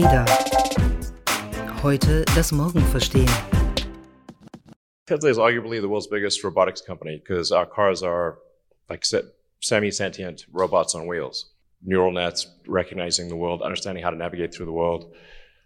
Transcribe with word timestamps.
Ada. 0.00 0.24
Heute 1.82 2.24
das 2.34 2.52
Morgen 2.52 2.80
verstehen. 2.80 3.28
Tesla 5.06 5.28
is 5.28 5.36
arguably 5.36 5.78
the 5.78 5.88
world's 5.88 6.06
biggest 6.06 6.42
robotics 6.42 6.80
company 6.80 7.18
because 7.18 7.52
our 7.52 7.66
cars 7.66 8.02
are 8.02 8.38
like 8.88 9.04
semi-sentient 9.60 10.46
robots 10.52 10.94
on 10.94 11.06
wheels. 11.06 11.50
Neural 11.84 12.12
nets, 12.12 12.46
recognizing 12.66 13.28
the 13.28 13.36
world, 13.36 13.60
understanding 13.60 14.02
how 14.02 14.08
to 14.08 14.16
navigate 14.16 14.54
through 14.54 14.66
the 14.66 14.72
world. 14.72 15.12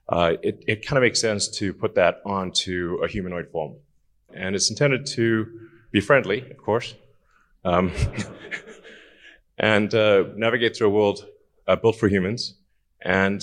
Uh, 0.09 0.33
it, 0.43 0.65
it 0.67 0.85
kind 0.85 0.99
of 0.99 1.03
makes 1.03 1.21
sense 1.21 1.47
to 1.59 1.73
put 1.73 1.95
that 1.95 2.21
onto 2.27 2.99
a 3.05 3.09
humanoid 3.09 3.49
form. 3.53 3.77
And 4.35 4.57
it's 4.57 4.69
intended 4.69 5.07
to 5.15 5.47
be 5.93 6.01
friendly, 6.01 6.51
of 6.51 6.57
course, 6.57 6.97
um, 7.65 7.93
and 9.59 9.95
uh, 9.95 10.25
navigate 10.35 10.77
through 10.77 10.89
a 10.89 10.91
world 10.91 11.25
uh, 11.69 11.77
built 11.77 11.97
for 11.97 12.09
humans 12.09 12.55
and 13.01 13.41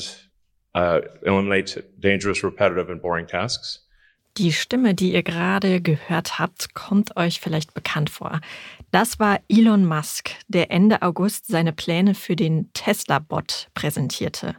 uh, 0.75 0.99
eliminate 1.25 1.83
dangerous, 1.99 2.43
repetitive 2.43 2.89
and 2.89 3.01
boring 3.01 3.27
tasks. 3.27 3.79
Die 4.37 4.53
Stimme, 4.53 4.95
die 4.95 5.11
ihr 5.11 5.23
gerade 5.23 5.81
gehört 5.81 6.39
habt, 6.39 6.73
kommt 6.73 7.17
euch 7.17 7.41
vielleicht 7.41 7.73
bekannt 7.73 8.09
vor. 8.09 8.39
Das 8.89 9.19
war 9.19 9.41
Elon 9.49 9.85
Musk, 9.85 10.31
der 10.47 10.71
Ende 10.71 11.01
August 11.01 11.47
seine 11.47 11.73
Pläne 11.73 12.15
für 12.15 12.37
den 12.37 12.71
Tesla-Bot 12.71 13.67
präsentierte. 13.73 14.55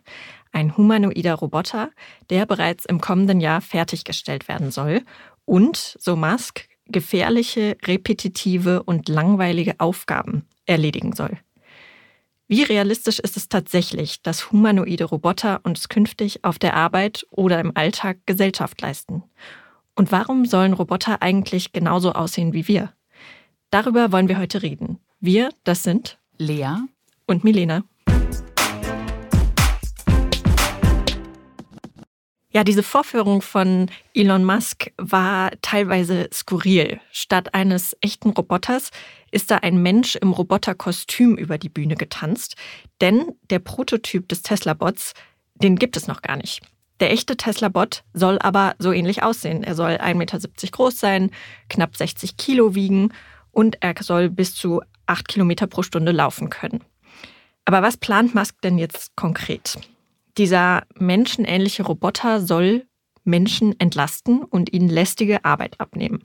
Ein 0.52 0.76
humanoider 0.76 1.34
Roboter, 1.34 1.90
der 2.28 2.44
bereits 2.44 2.84
im 2.84 3.00
kommenden 3.00 3.40
Jahr 3.40 3.62
fertiggestellt 3.62 4.46
werden 4.46 4.70
soll 4.70 5.00
und, 5.46 5.96
so 5.98 6.16
Musk, 6.16 6.68
gefährliche, 6.86 7.78
repetitive 7.86 8.82
und 8.82 9.08
langweilige 9.08 9.80
Aufgaben 9.80 10.46
erledigen 10.66 11.14
soll. 11.14 11.38
Wie 12.48 12.62
realistisch 12.62 13.18
ist 13.18 13.36
es 13.36 13.48
tatsächlich, 13.48 14.20
dass 14.22 14.50
humanoide 14.50 15.04
Roboter 15.04 15.60
uns 15.62 15.88
künftig 15.88 16.44
auf 16.44 16.58
der 16.58 16.74
Arbeit 16.74 17.24
oder 17.30 17.60
im 17.60 17.72
Alltag 17.76 18.18
Gesellschaft 18.26 18.80
leisten? 18.80 19.22
Und 19.94 20.10
warum 20.10 20.44
sollen 20.44 20.72
Roboter 20.72 21.22
eigentlich 21.22 21.72
genauso 21.72 22.12
aussehen 22.12 22.52
wie 22.52 22.66
wir? 22.66 22.92
Darüber 23.70 24.12
wollen 24.12 24.28
wir 24.28 24.38
heute 24.38 24.62
reden. 24.62 24.98
Wir, 25.20 25.50
das 25.64 25.82
sind 25.82 26.18
Lea 26.36 26.76
und 27.26 27.44
Milena. 27.44 27.84
Ja, 32.54 32.64
diese 32.64 32.82
Vorführung 32.82 33.40
von 33.40 33.90
Elon 34.12 34.44
Musk 34.44 34.92
war 34.98 35.52
teilweise 35.62 36.28
skurril. 36.30 37.00
Statt 37.10 37.54
eines 37.54 37.96
echten 38.02 38.30
Roboters 38.30 38.90
ist 39.32 39.50
da 39.50 39.56
ein 39.56 39.82
Mensch 39.82 40.14
im 40.16 40.30
Roboterkostüm 40.30 41.36
über 41.36 41.58
die 41.58 41.68
Bühne 41.68 41.96
getanzt, 41.96 42.54
denn 43.00 43.32
der 43.50 43.58
Prototyp 43.58 44.28
des 44.28 44.42
Tesla-Bots, 44.42 45.14
den 45.54 45.76
gibt 45.76 45.96
es 45.96 46.06
noch 46.06 46.22
gar 46.22 46.36
nicht. 46.36 46.60
Der 47.00 47.10
echte 47.10 47.36
Tesla-Bot 47.36 48.04
soll 48.12 48.38
aber 48.38 48.76
so 48.78 48.92
ähnlich 48.92 49.24
aussehen. 49.24 49.64
Er 49.64 49.74
soll 49.74 49.92
1,70 49.92 50.14
Meter 50.14 50.38
groß 50.70 51.00
sein, 51.00 51.30
knapp 51.68 51.96
60 51.96 52.36
Kilo 52.36 52.76
wiegen 52.76 53.12
und 53.50 53.78
er 53.80 53.94
soll 54.00 54.30
bis 54.30 54.54
zu 54.54 54.82
8 55.06 55.26
Kilometer 55.26 55.66
pro 55.66 55.82
Stunde 55.82 56.12
laufen 56.12 56.48
können. 56.48 56.84
Aber 57.64 57.82
was 57.82 57.96
plant 57.96 58.34
Musk 58.34 58.60
denn 58.62 58.78
jetzt 58.78 59.16
konkret? 59.16 59.78
Dieser 60.38 60.84
menschenähnliche 60.94 61.82
Roboter 61.82 62.40
soll 62.40 62.86
Menschen 63.24 63.78
entlasten 63.78 64.42
und 64.42 64.72
ihnen 64.72 64.88
lästige 64.88 65.44
Arbeit 65.44 65.80
abnehmen. 65.80 66.24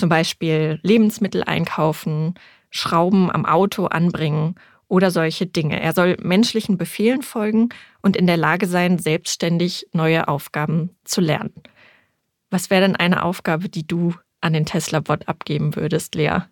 Zum 0.00 0.08
Beispiel 0.08 0.80
Lebensmittel 0.82 1.44
einkaufen, 1.44 2.32
Schrauben 2.70 3.30
am 3.30 3.44
Auto 3.44 3.84
anbringen 3.84 4.54
oder 4.88 5.10
solche 5.10 5.44
Dinge. 5.44 5.78
Er 5.78 5.92
soll 5.92 6.16
menschlichen 6.22 6.78
Befehlen 6.78 7.20
folgen 7.20 7.68
und 8.00 8.16
in 8.16 8.26
der 8.26 8.38
Lage 8.38 8.66
sein, 8.66 8.98
selbstständig 8.98 9.88
neue 9.92 10.26
Aufgaben 10.26 10.96
zu 11.04 11.20
lernen. 11.20 11.52
Was 12.48 12.70
wäre 12.70 12.80
denn 12.80 12.96
eine 12.96 13.22
Aufgabe, 13.22 13.68
die 13.68 13.86
du 13.86 14.14
an 14.40 14.54
den 14.54 14.64
Tesla-Bot 14.64 15.28
abgeben 15.28 15.76
würdest, 15.76 16.14
Lea? 16.14 16.44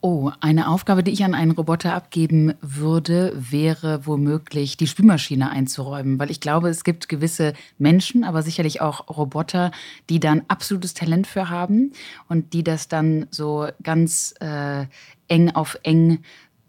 Oh, 0.00 0.30
eine 0.40 0.68
Aufgabe, 0.68 1.02
die 1.02 1.10
ich 1.10 1.24
an 1.24 1.34
einen 1.34 1.50
Roboter 1.50 1.92
abgeben 1.92 2.54
würde, 2.60 3.32
wäre 3.34 4.06
womöglich 4.06 4.76
die 4.76 4.86
Spülmaschine 4.86 5.50
einzuräumen, 5.50 6.20
weil 6.20 6.30
ich 6.30 6.40
glaube, 6.40 6.68
es 6.68 6.84
gibt 6.84 7.08
gewisse 7.08 7.52
Menschen, 7.78 8.22
aber 8.22 8.42
sicherlich 8.42 8.80
auch 8.80 9.08
Roboter, 9.08 9.72
die 10.08 10.20
dann 10.20 10.42
absolutes 10.46 10.94
Talent 10.94 11.26
für 11.26 11.50
haben 11.50 11.92
und 12.28 12.52
die 12.52 12.62
das 12.62 12.86
dann 12.86 13.26
so 13.30 13.66
ganz 13.82 14.34
äh, 14.38 14.86
eng 15.26 15.50
auf 15.50 15.76
eng 15.82 16.20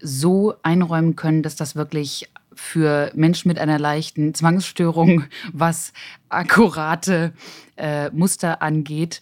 so 0.02 0.56
einräumen 0.64 1.16
können, 1.16 1.44
dass 1.44 1.56
das 1.56 1.76
wirklich 1.76 2.30
für 2.56 3.12
Menschen 3.14 3.48
mit 3.48 3.60
einer 3.60 3.78
leichten 3.78 4.34
Zwangsstörung, 4.34 5.26
was 5.54 5.94
akkurate 6.30 7.34
äh, 7.78 8.10
Muster 8.10 8.64
angeht, 8.64 9.22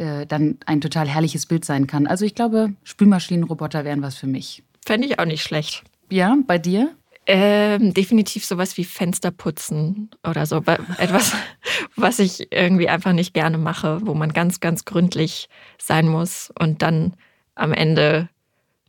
äh, 0.00 0.26
dann 0.26 0.58
ein 0.64 0.80
total 0.80 1.08
herrliches 1.08 1.46
Bild 1.46 1.64
sein 1.64 1.86
kann. 1.86 2.06
Also 2.06 2.24
ich 2.24 2.34
glaube, 2.34 2.72
Spülmaschinenroboter 2.84 3.84
wären 3.84 4.00
was 4.00 4.16
für 4.16 4.26
mich. 4.26 4.62
Fände 4.84 5.06
ich 5.06 5.18
auch 5.18 5.26
nicht 5.26 5.42
schlecht. 5.42 5.84
Ja, 6.08 6.38
bei 6.46 6.58
dir? 6.58 6.94
Ähm, 7.26 7.92
definitiv 7.92 8.46
sowas 8.46 8.78
wie 8.78 8.84
Fenster 8.84 9.30
putzen 9.30 10.10
oder 10.26 10.46
so. 10.46 10.56
Etwas, 10.98 11.34
was 11.96 12.18
ich 12.18 12.50
irgendwie 12.50 12.88
einfach 12.88 13.12
nicht 13.12 13.34
gerne 13.34 13.58
mache, 13.58 14.00
wo 14.06 14.14
man 14.14 14.32
ganz, 14.32 14.60
ganz 14.60 14.86
gründlich 14.86 15.48
sein 15.78 16.08
muss 16.08 16.50
und 16.58 16.80
dann 16.80 17.14
am 17.54 17.72
Ende 17.72 18.30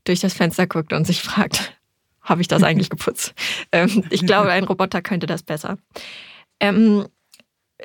durch 0.06 0.22
das 0.22 0.34
Fenster 0.34 0.66
guckt 0.66 0.94
und 0.94 1.06
sich 1.06 1.22
fragt, 1.22 1.78
habe 2.22 2.42
ich 2.42 2.48
das 2.48 2.64
eigentlich 2.64 2.90
geputzt? 2.90 3.34
ähm, 3.74 4.06
ich 4.10 4.26
glaube, 4.26 4.50
ein 4.50 4.64
Roboter 4.64 5.02
könnte 5.02 5.28
das 5.28 5.44
besser. 5.44 5.78
Ähm, 6.62 7.06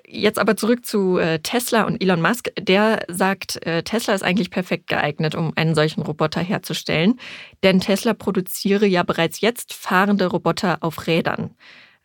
Jetzt 0.08 0.38
aber 0.38 0.56
zurück 0.56 0.86
zu 0.86 1.18
äh, 1.18 1.40
Tesla 1.40 1.82
und 1.82 2.00
Elon 2.00 2.22
Musk. 2.22 2.50
Der 2.60 3.04
sagt, 3.08 3.66
äh, 3.66 3.82
Tesla 3.82 4.14
ist 4.14 4.22
eigentlich 4.22 4.50
perfekt 4.50 4.86
geeignet, 4.86 5.34
um 5.34 5.52
einen 5.56 5.74
solchen 5.74 6.02
Roboter 6.02 6.40
herzustellen. 6.40 7.18
Denn 7.64 7.80
Tesla 7.80 8.14
produziere 8.14 8.86
ja 8.86 9.02
bereits 9.02 9.40
jetzt 9.40 9.74
fahrende 9.74 10.26
Roboter 10.26 10.78
auf 10.82 11.08
Rädern. 11.08 11.56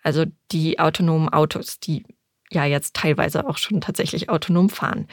Also 0.02 0.26
die 0.52 0.80
autonomen 0.80 1.30
Autos, 1.30 1.80
die 1.80 2.04
ja 2.50 2.66
jetzt 2.66 2.96
teilweise 2.96 3.48
auch 3.48 3.60
schon 3.60 3.82
tatsächlich 3.82 4.30
autonom 4.30 4.70
fahren. 4.70 5.08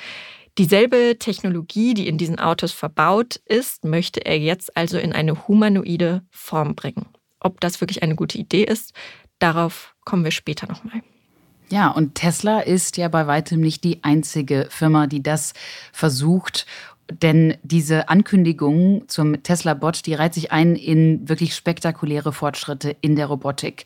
Dieselbe 0.57 1.17
Technologie, 1.19 1.93
die 1.93 2.09
in 2.09 2.17
diesen 2.17 2.41
Autos 2.41 2.73
verbaut 2.73 3.37
ist, 3.45 3.85
möchte 3.85 4.25
er 4.25 4.39
jetzt 4.39 4.77
also 4.77 4.99
in 4.99 5.13
eine 5.13 5.47
humanoide 5.47 6.23
Form 6.31 6.75
bringen. 6.75 7.07
Ob 7.39 7.61
das 7.61 7.83
wirklich 7.83 8.03
eine 8.03 8.17
gute 8.17 8.39
Idee 8.39 8.65
ist, 8.65 8.95
darauf 9.39 9.95
kommen 10.05 10.25
wir 10.25 10.33
später 10.33 10.67
nochmal. 10.67 11.03
Ja, 11.71 11.91
und 11.91 12.15
Tesla 12.15 12.61
ist 12.61 12.97
ja 12.97 13.09
bei 13.09 13.27
weitem 13.27 13.61
nicht 13.61 13.85
die 13.85 14.03
einzige 14.03 14.69
Firma, 14.71 15.07
die 15.07 15.23
das 15.23 15.53
versucht. 15.93 16.67
Denn 17.11 17.57
diese 17.63 18.09
Ankündigung 18.09 19.05
zum 19.09 19.43
Tesla-Bot, 19.43 20.07
die 20.07 20.15
reiht 20.15 20.35
sich 20.35 20.53
ein 20.53 20.77
in 20.77 21.29
wirklich 21.29 21.55
spektakuläre 21.55 22.33
Fortschritte 22.33 22.97
in 23.01 23.17
der 23.17 23.27
Robotik. 23.27 23.85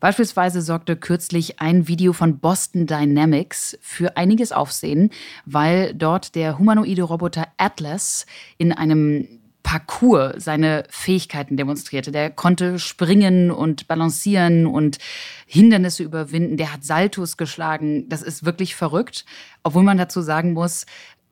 Beispielsweise 0.00 0.60
sorgte 0.60 0.96
kürzlich 0.96 1.60
ein 1.60 1.88
Video 1.88 2.12
von 2.12 2.38
Boston 2.38 2.86
Dynamics 2.86 3.78
für 3.80 4.16
einiges 4.16 4.52
Aufsehen, 4.52 5.10
weil 5.46 5.94
dort 5.94 6.34
der 6.34 6.58
humanoide 6.58 7.02
Roboter 7.02 7.48
Atlas 7.56 8.26
in 8.58 8.72
einem 8.72 9.26
Parcours 9.66 10.34
seine 10.36 10.84
Fähigkeiten 10.90 11.56
demonstrierte. 11.56 12.12
Der 12.12 12.30
konnte 12.30 12.78
springen 12.78 13.50
und 13.50 13.88
balancieren 13.88 14.64
und 14.64 14.98
Hindernisse 15.44 16.04
überwinden. 16.04 16.56
Der 16.56 16.72
hat 16.72 16.84
Saltos 16.84 17.36
geschlagen. 17.36 18.08
Das 18.08 18.22
ist 18.22 18.44
wirklich 18.44 18.76
verrückt. 18.76 19.24
Obwohl 19.64 19.82
man 19.82 19.98
dazu 19.98 20.20
sagen 20.22 20.52
muss, 20.52 20.86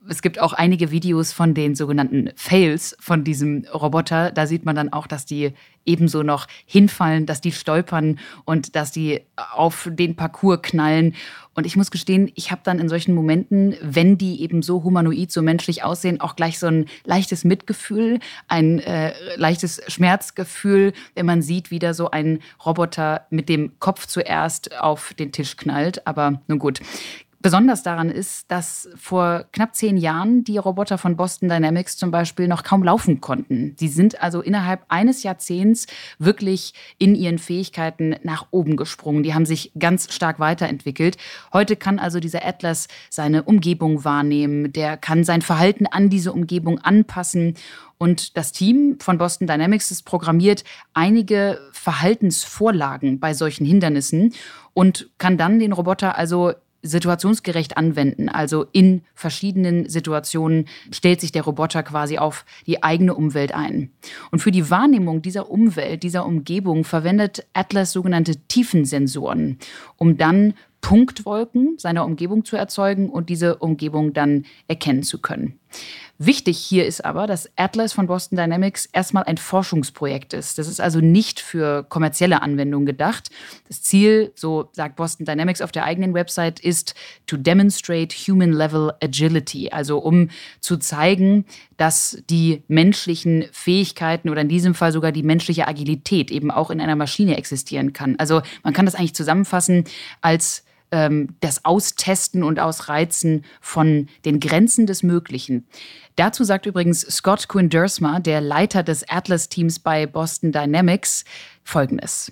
es 0.08 0.22
gibt 0.22 0.40
auch 0.40 0.52
einige 0.52 0.90
Videos 0.90 1.32
von 1.32 1.54
den 1.54 1.74
sogenannten 1.74 2.30
Fails 2.36 2.96
von 3.00 3.24
diesem 3.24 3.64
Roboter. 3.72 4.30
Da 4.30 4.46
sieht 4.46 4.64
man 4.64 4.76
dann 4.76 4.92
auch, 4.92 5.06
dass 5.06 5.26
die 5.26 5.52
ebenso 5.86 6.22
noch 6.22 6.46
hinfallen, 6.66 7.26
dass 7.26 7.40
die 7.40 7.52
stolpern 7.52 8.18
und 8.44 8.74
dass 8.74 8.90
die 8.90 9.22
auf 9.52 9.88
den 9.90 10.16
Parcours 10.16 10.62
knallen. 10.62 11.14
Und 11.54 11.66
ich 11.66 11.76
muss 11.76 11.90
gestehen, 11.90 12.32
ich 12.34 12.50
habe 12.50 12.62
dann 12.64 12.80
in 12.80 12.88
solchen 12.88 13.14
Momenten, 13.14 13.76
wenn 13.80 14.18
die 14.18 14.42
eben 14.42 14.62
so 14.62 14.82
humanoid, 14.82 15.30
so 15.30 15.40
menschlich 15.40 15.84
aussehen, 15.84 16.20
auch 16.20 16.36
gleich 16.36 16.58
so 16.58 16.66
ein 16.66 16.86
leichtes 17.04 17.44
Mitgefühl, 17.44 18.18
ein 18.48 18.80
äh, 18.80 19.12
leichtes 19.36 19.80
Schmerzgefühl, 19.86 20.92
wenn 21.14 21.26
man 21.26 21.42
sieht, 21.42 21.70
wie 21.70 21.78
da 21.78 21.94
so 21.94 22.10
ein 22.10 22.40
Roboter 22.64 23.26
mit 23.30 23.48
dem 23.48 23.78
Kopf 23.78 24.06
zuerst 24.06 24.76
auf 24.80 25.14
den 25.14 25.30
Tisch 25.30 25.56
knallt. 25.56 26.06
Aber 26.06 26.40
nun 26.48 26.58
gut, 26.58 26.80
Besonders 27.44 27.82
daran 27.82 28.08
ist, 28.08 28.50
dass 28.50 28.88
vor 28.96 29.44
knapp 29.52 29.74
zehn 29.74 29.98
Jahren 29.98 30.44
die 30.44 30.56
Roboter 30.56 30.96
von 30.96 31.14
Boston 31.14 31.50
Dynamics 31.50 31.98
zum 31.98 32.10
Beispiel 32.10 32.48
noch 32.48 32.62
kaum 32.62 32.82
laufen 32.82 33.20
konnten. 33.20 33.76
Sie 33.78 33.88
sind 33.88 34.22
also 34.22 34.40
innerhalb 34.40 34.86
eines 34.88 35.22
Jahrzehnts 35.24 35.86
wirklich 36.18 36.72
in 36.96 37.14
ihren 37.14 37.36
Fähigkeiten 37.36 38.16
nach 38.22 38.46
oben 38.50 38.78
gesprungen. 38.78 39.22
Die 39.22 39.34
haben 39.34 39.44
sich 39.44 39.72
ganz 39.78 40.10
stark 40.10 40.40
weiterentwickelt. 40.40 41.18
Heute 41.52 41.76
kann 41.76 41.98
also 41.98 42.18
dieser 42.18 42.46
Atlas 42.46 42.88
seine 43.10 43.42
Umgebung 43.42 44.06
wahrnehmen. 44.06 44.72
Der 44.72 44.96
kann 44.96 45.22
sein 45.22 45.42
Verhalten 45.42 45.86
an 45.86 46.08
diese 46.08 46.32
Umgebung 46.32 46.78
anpassen. 46.78 47.58
Und 47.98 48.38
das 48.38 48.52
Team 48.52 48.96
von 49.00 49.18
Boston 49.18 49.46
Dynamics 49.46 49.90
ist 49.90 50.04
programmiert 50.04 50.64
einige 50.94 51.60
Verhaltensvorlagen 51.72 53.20
bei 53.20 53.34
solchen 53.34 53.66
Hindernissen 53.66 54.32
und 54.72 55.10
kann 55.18 55.36
dann 55.36 55.58
den 55.58 55.72
Roboter 55.72 56.16
also 56.16 56.54
situationsgerecht 56.84 57.76
anwenden. 57.76 58.28
Also 58.28 58.66
in 58.72 59.02
verschiedenen 59.14 59.88
Situationen 59.88 60.66
stellt 60.92 61.20
sich 61.20 61.32
der 61.32 61.42
Roboter 61.42 61.82
quasi 61.82 62.18
auf 62.18 62.44
die 62.66 62.82
eigene 62.82 63.14
Umwelt 63.14 63.54
ein. 63.54 63.90
Und 64.30 64.40
für 64.40 64.52
die 64.52 64.70
Wahrnehmung 64.70 65.22
dieser 65.22 65.50
Umwelt, 65.50 66.02
dieser 66.02 66.26
Umgebung 66.26 66.84
verwendet 66.84 67.46
Atlas 67.54 67.92
sogenannte 67.92 68.36
Tiefensensoren, 68.36 69.58
um 69.96 70.16
dann 70.16 70.54
Punktwolken 70.82 71.78
seiner 71.78 72.04
Umgebung 72.04 72.44
zu 72.44 72.56
erzeugen 72.56 73.08
und 73.08 73.30
diese 73.30 73.56
Umgebung 73.56 74.12
dann 74.12 74.44
erkennen 74.68 75.02
zu 75.02 75.18
können. 75.18 75.58
Wichtig 76.18 76.58
hier 76.58 76.86
ist 76.86 77.04
aber, 77.04 77.26
dass 77.26 77.50
Atlas 77.56 77.92
von 77.92 78.06
Boston 78.06 78.36
Dynamics 78.36 78.88
erstmal 78.92 79.24
ein 79.24 79.36
Forschungsprojekt 79.36 80.32
ist. 80.32 80.58
Das 80.58 80.68
ist 80.68 80.80
also 80.80 81.00
nicht 81.00 81.40
für 81.40 81.82
kommerzielle 81.82 82.40
Anwendungen 82.40 82.86
gedacht. 82.86 83.30
Das 83.66 83.82
Ziel, 83.82 84.30
so 84.36 84.68
sagt 84.72 84.94
Boston 84.94 85.26
Dynamics 85.26 85.60
auf 85.60 85.72
der 85.72 85.84
eigenen 85.84 86.14
Website, 86.14 86.60
ist 86.60 86.94
to 87.26 87.36
demonstrate 87.36 88.14
human 88.14 88.52
level 88.52 88.92
agility, 89.02 89.70
also 89.70 89.98
um 89.98 90.30
zu 90.60 90.76
zeigen, 90.76 91.46
dass 91.78 92.22
die 92.30 92.62
menschlichen 92.68 93.46
Fähigkeiten 93.50 94.28
oder 94.28 94.42
in 94.42 94.48
diesem 94.48 94.76
Fall 94.76 94.92
sogar 94.92 95.10
die 95.10 95.24
menschliche 95.24 95.66
Agilität 95.66 96.30
eben 96.30 96.52
auch 96.52 96.70
in 96.70 96.80
einer 96.80 96.94
Maschine 96.94 97.36
existieren 97.36 97.92
kann. 97.92 98.14
Also 98.18 98.40
man 98.62 98.72
kann 98.72 98.86
das 98.86 98.94
eigentlich 98.94 99.16
zusammenfassen 99.16 99.82
als 100.20 100.63
ähm, 100.94 101.34
das 101.40 101.64
Austesten 101.64 102.44
und 102.44 102.60
Ausreizen 102.60 103.44
von 103.60 104.08
den 104.24 104.38
Grenzen 104.38 104.86
des 104.86 105.02
Möglichen. 105.02 105.66
Dazu 106.14 106.44
sagt 106.44 106.66
übrigens 106.66 107.00
Scott 107.00 107.48
Quinn-Dersma, 107.48 108.20
der 108.20 108.40
Leiter 108.40 108.84
des 108.84 109.04
Atlas-Teams 109.08 109.80
bei 109.80 110.06
Boston 110.06 110.52
Dynamics, 110.52 111.24
Folgendes. 111.64 112.30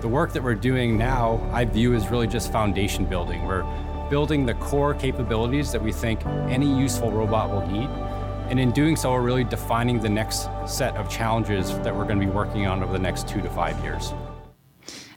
The 0.00 0.08
work 0.08 0.32
that 0.32 0.42
we're 0.42 0.58
doing 0.58 0.96
now, 0.96 1.38
I 1.52 1.66
view 1.66 1.94
as 1.94 2.10
really 2.10 2.26
just 2.26 2.50
foundation 2.50 3.04
building. 3.04 3.46
We're 3.46 3.66
building 4.08 4.46
the 4.46 4.54
core 4.54 4.94
capabilities 4.94 5.70
that 5.72 5.82
we 5.82 5.92
think 5.92 6.24
any 6.48 6.66
useful 6.66 7.10
robot 7.10 7.50
will 7.50 7.66
need. 7.66 7.90
And 8.48 8.58
in 8.58 8.72
doing 8.72 8.96
so, 8.96 9.12
we're 9.12 9.20
really 9.20 9.44
defining 9.44 10.00
the 10.00 10.08
next 10.08 10.48
set 10.64 10.96
of 10.96 11.10
challenges 11.10 11.78
that 11.80 11.94
we're 11.94 12.06
going 12.06 12.18
to 12.18 12.24
be 12.24 12.32
working 12.32 12.66
on 12.66 12.82
over 12.82 12.92
the 12.94 12.98
next 12.98 13.28
two 13.28 13.42
to 13.42 13.50
five 13.50 13.78
years. 13.84 14.14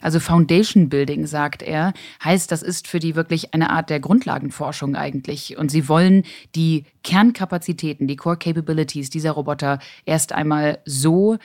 Also 0.02 0.20
Foundation 0.20 0.88
Building, 0.88 1.26
sagt 1.26 1.62
er, 1.62 1.94
heißt, 2.22 2.50
das 2.52 2.62
ist 2.62 2.88
für 2.88 2.98
die 2.98 3.16
wirklich 3.16 3.54
eine 3.54 3.70
Art 3.70 3.88
der 3.88 4.00
Grundlagenforschung 4.00 4.96
eigentlich. 4.96 5.56
Und 5.56 5.70
sie 5.70 5.88
wollen 5.88 6.24
die 6.54 6.84
Kernkapazitäten, 7.04 8.06
die 8.06 8.16
Core 8.16 8.36
Capabilities 8.36 9.08
dieser 9.08 9.30
Roboter 9.30 9.78
erst 10.04 10.32
einmal 10.32 10.80
so 10.84 11.38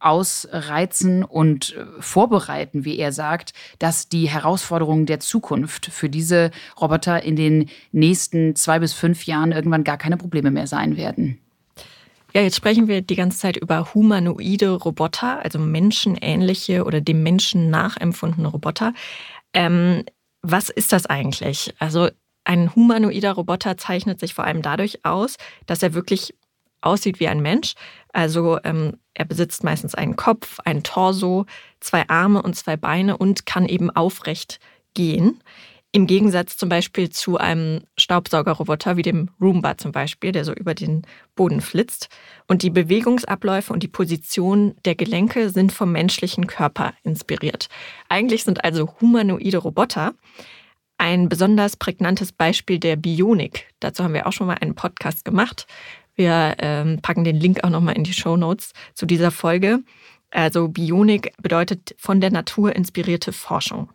ausreizen 0.00 1.24
und 1.24 1.74
äh, 1.74 1.84
vorbereiten, 2.00 2.84
wie 2.84 2.98
er 2.98 3.12
sagt, 3.12 3.52
dass 3.78 4.08
die 4.08 4.28
Herausforderungen 4.28 5.06
der 5.06 5.20
Zukunft 5.20 5.86
für 5.86 6.08
diese 6.08 6.50
Roboter 6.80 7.22
in 7.22 7.36
den 7.36 7.68
nächsten 7.92 8.54
zwei 8.54 8.78
bis 8.78 8.92
fünf 8.92 9.24
Jahren 9.24 9.52
irgendwann 9.52 9.84
gar 9.84 9.98
keine 9.98 10.16
Probleme 10.16 10.50
mehr 10.50 10.66
sein 10.66 10.96
werden. 10.96 11.38
Ja, 12.34 12.42
jetzt 12.42 12.56
sprechen 12.56 12.88
wir 12.88 13.00
die 13.00 13.16
ganze 13.16 13.38
Zeit 13.38 13.56
über 13.56 13.94
humanoide 13.94 14.72
Roboter, 14.72 15.42
also 15.42 15.58
menschenähnliche 15.58 16.84
oder 16.84 17.00
dem 17.00 17.22
Menschen 17.22 17.70
nachempfundene 17.70 18.48
Roboter. 18.48 18.92
Ähm, 19.54 20.04
was 20.42 20.68
ist 20.68 20.92
das 20.92 21.06
eigentlich? 21.06 21.74
Also 21.78 22.10
ein 22.44 22.74
humanoider 22.74 23.32
Roboter 23.32 23.76
zeichnet 23.76 24.20
sich 24.20 24.34
vor 24.34 24.44
allem 24.44 24.62
dadurch 24.62 25.04
aus, 25.04 25.36
dass 25.66 25.82
er 25.82 25.94
wirklich 25.94 26.34
aussieht 26.80 27.18
wie 27.18 27.28
ein 27.28 27.40
Mensch. 27.40 27.74
Also 28.12 28.58
ähm, 28.64 28.98
er 29.14 29.24
besitzt 29.24 29.64
meistens 29.64 29.94
einen 29.94 30.16
Kopf, 30.16 30.60
einen 30.60 30.82
Torso, 30.82 31.46
zwei 31.80 32.08
Arme 32.08 32.42
und 32.42 32.54
zwei 32.54 32.76
Beine 32.76 33.16
und 33.16 33.46
kann 33.46 33.66
eben 33.66 33.90
aufrecht 33.90 34.60
gehen. 34.94 35.42
Im 35.92 36.06
Gegensatz 36.06 36.56
zum 36.56 36.68
Beispiel 36.68 37.08
zu 37.10 37.38
einem 37.38 37.82
Staubsaugerroboter 38.08 38.96
wie 38.96 39.02
dem 39.02 39.28
Roomba 39.38 39.76
zum 39.76 39.92
Beispiel, 39.92 40.32
der 40.32 40.46
so 40.46 40.54
über 40.54 40.74
den 40.74 41.02
Boden 41.36 41.60
flitzt. 41.60 42.08
Und 42.46 42.62
die 42.62 42.70
Bewegungsabläufe 42.70 43.70
und 43.70 43.82
die 43.82 43.88
Position 43.88 44.74
der 44.86 44.94
Gelenke 44.94 45.50
sind 45.50 45.72
vom 45.72 45.92
menschlichen 45.92 46.46
Körper 46.46 46.94
inspiriert. 47.02 47.68
Eigentlich 48.08 48.44
sind 48.44 48.64
also 48.64 48.94
humanoide 49.02 49.58
Roboter 49.58 50.14
ein 50.96 51.28
besonders 51.28 51.76
prägnantes 51.76 52.32
Beispiel 52.32 52.78
der 52.78 52.96
Bionik. 52.96 53.66
Dazu 53.78 54.02
haben 54.02 54.14
wir 54.14 54.26
auch 54.26 54.32
schon 54.32 54.46
mal 54.46 54.56
einen 54.58 54.74
Podcast 54.74 55.26
gemacht. 55.26 55.66
Wir 56.14 56.56
ähm, 56.60 57.00
packen 57.02 57.24
den 57.24 57.36
Link 57.36 57.62
auch 57.62 57.70
nochmal 57.70 57.94
in 57.94 58.04
die 58.04 58.14
Show 58.14 58.38
Notes 58.38 58.72
zu 58.94 59.04
dieser 59.04 59.30
Folge. 59.30 59.80
Also 60.30 60.68
Bionik 60.68 61.34
bedeutet 61.40 61.94
von 61.98 62.22
der 62.22 62.30
Natur 62.32 62.74
inspirierte 62.74 63.32
Forschung. 63.32 63.90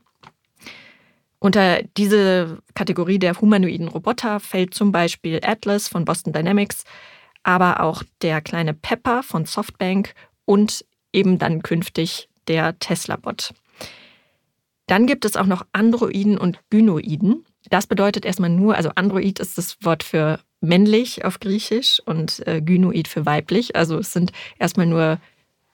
Unter 1.43 1.83
diese 1.97 2.59
Kategorie 2.73 3.19
der 3.19 3.41
humanoiden 3.41 3.89
Roboter 3.89 4.39
fällt 4.39 4.73
zum 4.73 4.93
Beispiel 4.93 5.41
Atlas 5.43 5.89
von 5.89 6.05
Boston 6.05 6.31
Dynamics, 6.31 6.85
aber 7.43 7.81
auch 7.81 8.01
der 8.21 8.39
kleine 8.39 8.73
Pepper 8.73 9.23
von 9.23 9.43
Softbank 9.43 10.13
und 10.45 10.85
eben 11.11 11.39
dann 11.39 11.61
künftig 11.61 12.29
der 12.47 12.79
Tesla-Bot. 12.79 13.53
Dann 14.87 15.05
gibt 15.05 15.25
es 15.25 15.35
auch 15.35 15.45
noch 15.45 15.65
Androiden 15.73 16.37
und 16.37 16.61
Gynoiden. 16.69 17.43
Das 17.69 17.87
bedeutet 17.87 18.23
erstmal 18.23 18.49
nur, 18.49 18.77
also 18.77 18.91
Android 18.95 19.37
ist 19.41 19.57
das 19.57 19.75
Wort 19.81 20.03
für 20.03 20.39
männlich 20.61 21.25
auf 21.25 21.41
Griechisch 21.41 22.01
und 22.05 22.47
äh, 22.47 22.61
Gynoid 22.61 23.09
für 23.09 23.25
weiblich. 23.25 23.75
Also 23.75 23.97
es 23.97 24.13
sind 24.13 24.31
erstmal 24.59 24.85
nur 24.85 25.19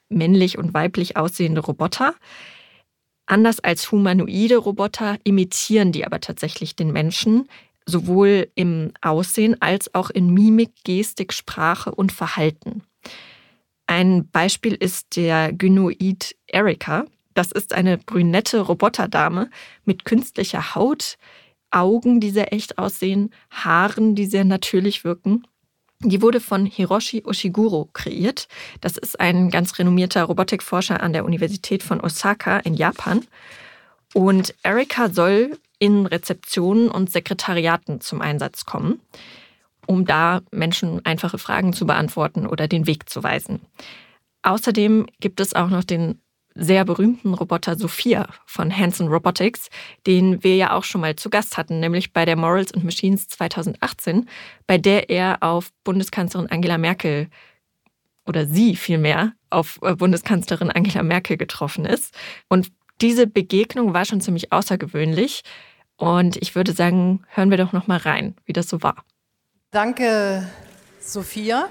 männlich 0.10 0.58
und 0.58 0.74
weiblich 0.74 1.16
aussehende 1.16 1.62
Roboter. 1.62 2.16
Anders 3.30 3.60
als 3.60 3.92
humanoide 3.92 4.58
Roboter 4.58 5.20
imitieren 5.24 5.92
die 5.92 6.04
aber 6.04 6.20
tatsächlich 6.20 6.76
den 6.76 6.92
Menschen, 6.92 7.48
sowohl 7.86 8.50
im 8.56 8.92
Aussehen 9.02 9.62
als 9.62 9.94
auch 9.94 10.10
in 10.10 10.34
Mimik, 10.34 10.72
Gestik, 10.84 11.32
Sprache 11.32 11.94
und 11.94 12.12
Verhalten. 12.12 12.82
Ein 13.86 14.28
Beispiel 14.32 14.74
ist 14.74 15.16
der 15.16 15.54
Gynoid 15.54 16.38
Erika. 16.48 17.06
Das 17.36 17.52
ist 17.52 17.74
eine 17.74 18.00
brünette 18.00 18.62
Roboterdame 18.62 19.52
mit 19.86 20.06
künstlicher 20.06 20.74
Haut, 20.74 21.18
Augen, 21.70 22.20
die 22.20 22.32
sehr 22.32 22.52
echt 22.52 22.80
aussehen, 22.80 23.30
Haaren, 23.52 24.16
die 24.16 24.26
sehr 24.26 24.44
natürlich 24.44 25.04
wirken 25.04 25.44
die 26.02 26.22
wurde 26.22 26.40
von 26.40 26.66
Hiroshi 26.66 27.24
Oshiguro 27.26 27.90
kreiert. 27.94 28.48
Das 28.82 28.98
ist 28.98 29.20
ein 29.20 29.50
ganz 29.50 29.78
renommierter 29.78 30.24
Robotikforscher 30.24 31.02
an 31.02 31.14
der 31.14 31.26
Universität 31.26 31.84
von 31.84 32.00
Osaka 32.00 32.60
in 32.60 32.74
Japan. 32.74 33.26
Und 34.14 34.56
Erika 34.64 35.10
soll 35.10 35.58
in 35.78 36.06
Rezeptionen 36.06 36.90
und 36.90 37.12
Sekretariaten 37.12 38.02
zum 38.02 38.22
Einsatz 38.22 38.66
kommen, 38.66 39.00
um 39.88 40.06
da 40.06 40.42
Menschen 40.52 41.06
einfache 41.06 41.38
Fragen 41.38 41.74
zu 41.74 41.86
beantworten 41.86 42.48
oder 42.48 42.68
den 42.68 42.88
Weg 42.88 43.10
zu 43.10 43.22
weisen. 43.24 43.62
Außerdem 44.42 45.06
gibt 45.20 45.42
es 45.42 45.54
auch 45.54 45.70
noch 45.70 45.84
den 45.84 46.22
sehr 46.60 46.86
berühmten 46.86 47.34
Roboter 47.34 47.78
Sophia 47.78 48.28
von 48.46 48.76
Hanson 48.76 49.08
Robotics, 49.08 49.70
den 50.06 50.44
wir 50.44 50.56
ja 50.56 50.74
auch 50.74 50.84
schon 50.84 51.02
mal 51.02 51.16
zu 51.16 51.30
Gast 51.30 51.58
hatten, 51.58 51.80
nämlich 51.80 52.14
bei 52.14 52.26
der 52.26 52.36
Morals 52.36 52.74
and 52.74 52.84
Machines 52.84 53.28
2018, 53.28 54.30
bei 54.68 54.78
der 54.78 55.10
er 55.10 55.42
auf 55.42 55.72
Bundeskanzlerin 55.84 56.50
Angela 56.50 56.78
Merkel 56.78 57.28
oder 58.26 58.46
sie 58.46 58.76
vielmehr 58.76 59.34
auf 59.50 59.80
äh, 59.82 59.96
Bundeskanzlerin 59.96 60.72
Angela 60.72 61.04
Merkel 61.04 61.38
getroffen 61.38 61.86
ist. 61.86 62.14
Und 62.48 62.72
diese 63.02 63.28
Begegnung 63.28 63.94
war 63.94 64.06
schon 64.06 64.22
ziemlich 64.22 64.52
außergewöhnlich. 64.52 65.44
Und 65.98 66.38
ich 66.38 66.56
würde 66.56 66.72
sagen, 66.74 67.26
hören 67.30 67.50
wir 67.50 67.58
doch 67.58 67.74
noch 67.74 67.88
mal 67.88 67.98
rein, 67.98 68.36
wie 68.46 68.54
das 68.54 68.70
so 68.70 68.84
war. 68.84 69.04
Danke, 69.72 70.48
Sophia. 71.00 71.68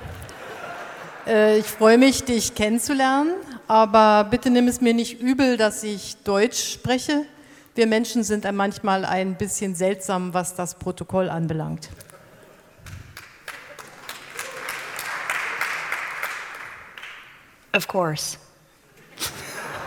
Äh, 1.27 1.59
ich 1.59 1.67
freue 1.67 1.99
mich, 1.99 2.25
dich 2.25 2.55
kennenzulernen, 2.55 3.31
aber 3.69 4.25
bitte 4.25 4.51
nimm 4.51 4.67
es 4.67 4.81
mir 4.81 4.95
nicht 4.95 5.21
übel, 5.21 5.57
dass 5.57 5.83
ich 5.85 6.17
Deutsch 6.25 6.73
spreche. 6.73 7.27
Wir 7.75 7.87
Menschen 7.87 8.25
sind 8.25 8.51
manchmal 8.51 9.05
ein 9.05 9.37
bisschen 9.37 9.75
seltsam, 9.75 10.35
was 10.35 10.57
das 10.57 10.75
Protokoll 10.75 11.29
anbelangt. 11.29 11.91
Of 17.75 17.87
course. 17.87 18.39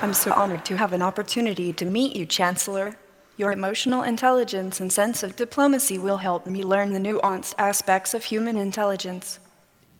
I'm 0.01 0.13
so 0.13 0.31
honored 0.31 0.63
to 0.65 0.77
have 0.77 0.93
an 0.93 1.01
opportunity 1.01 1.73
to 1.73 1.85
meet 1.85 2.15
you, 2.15 2.25
Chancellor. 2.25 2.95
Your 3.37 3.51
emotional 3.51 4.03
intelligence 4.03 4.79
and 4.79 4.91
sense 4.91 5.23
of 5.23 5.35
diplomacy 5.35 5.97
will 5.97 6.17
help 6.17 6.45
me 6.45 6.63
learn 6.63 6.93
the 6.93 6.99
nuanced 6.99 7.55
aspects 7.57 8.13
of 8.13 8.23
human 8.23 8.55
intelligence. 8.55 9.39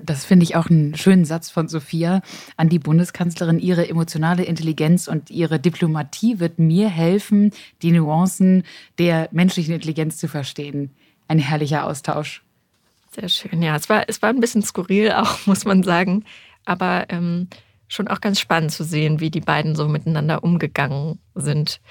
Das 0.06 0.26
finde 0.26 0.44
ich 0.44 0.56
auch 0.56 0.70
einen 0.70 0.96
schönen 0.96 1.26
Satz 1.26 1.50
von 1.50 1.68
Sophia 1.68 2.22
an 2.58 2.70
die 2.70 2.80
Bundeskanzlerin. 2.80 3.60
Ihre 3.60 3.88
emotionale 3.88 4.44
Intelligenz 4.44 5.08
und 5.08 5.30
ihre 5.30 5.60
Diplomatie 5.60 6.40
wird 6.40 6.60
mir 6.60 6.90
helfen, 6.90 7.52
die 7.82 7.92
Nuancen 7.92 8.64
der 8.98 9.30
menschlichen 9.32 9.74
Intelligenz 9.74 10.18
zu 10.18 10.28
verstehen. 10.28 10.92
Ein 11.28 11.40
herrlicher 11.40 11.86
Austausch. 11.86 12.44
Sehr 13.16 13.30
schön. 13.30 13.62
Ja, 13.62 13.76
es 13.76 13.90
war, 13.90 14.06
es 14.08 14.22
war 14.22 14.30
ein 14.30 14.40
bisschen 14.40 14.64
skurril 14.64 15.12
auch, 15.12 15.40
muss 15.46 15.66
man 15.66 15.84
sagen. 15.84 16.26
Aber 16.66 17.06
ähm, 17.10 17.48
schon 17.88 18.08
auch 18.08 18.22
ganz 18.22 18.40
spannend 18.40 18.72
zu 18.72 18.84
sehen, 18.84 19.20
wie 19.20 19.32
die 19.32 19.42
beiden 19.42 19.76
so 19.76 19.88
miteinander 19.88 20.44
umgegangen 20.44 21.20
sind. 21.36 21.82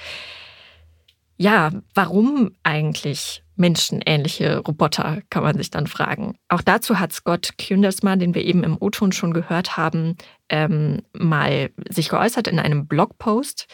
Ja, 1.36 1.70
warum 1.94 2.52
eigentlich 2.62 3.42
menschenähnliche 3.60 4.58
Roboter, 4.58 5.22
kann 5.30 5.44
man 5.44 5.56
sich 5.56 5.70
dann 5.70 5.86
fragen. 5.86 6.36
Auch 6.48 6.62
dazu 6.62 6.98
hat 6.98 7.12
Scott 7.12 7.52
Kundersma, 7.58 8.16
den 8.16 8.34
wir 8.34 8.44
eben 8.44 8.64
im 8.64 8.76
O-Ton 8.80 9.12
schon 9.12 9.32
gehört 9.32 9.76
haben, 9.76 10.16
ähm, 10.48 11.02
mal 11.12 11.70
sich 11.88 12.08
geäußert 12.08 12.48
in 12.48 12.58
einem 12.58 12.86
Blogpost. 12.86 13.66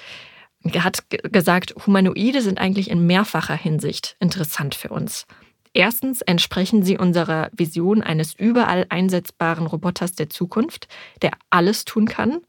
Er 0.65 0.85
hat 0.85 1.05
gesagt, 1.09 1.75
Humanoide 1.87 2.43
sind 2.43 2.59
eigentlich 2.59 2.91
in 2.91 3.07
mehrfacher 3.07 3.55
Hinsicht 3.55 4.17
interessant 4.19 4.75
für 4.75 4.89
uns. 4.89 5.27
Erstens 5.73 6.23
entsprechen 6.23 6.83
sie 6.83 6.99
unserer 6.99 7.51
Vision 7.53 8.03
eines 8.03 8.35
überall 8.35 8.87
einsetzbaren 8.89 9.67
Roboters 9.67 10.13
der 10.13 10.31
Zukunft, 10.31 10.89
der 11.23 11.33
alles 11.51 11.85
tun 11.85 12.07
kann. 12.07 12.41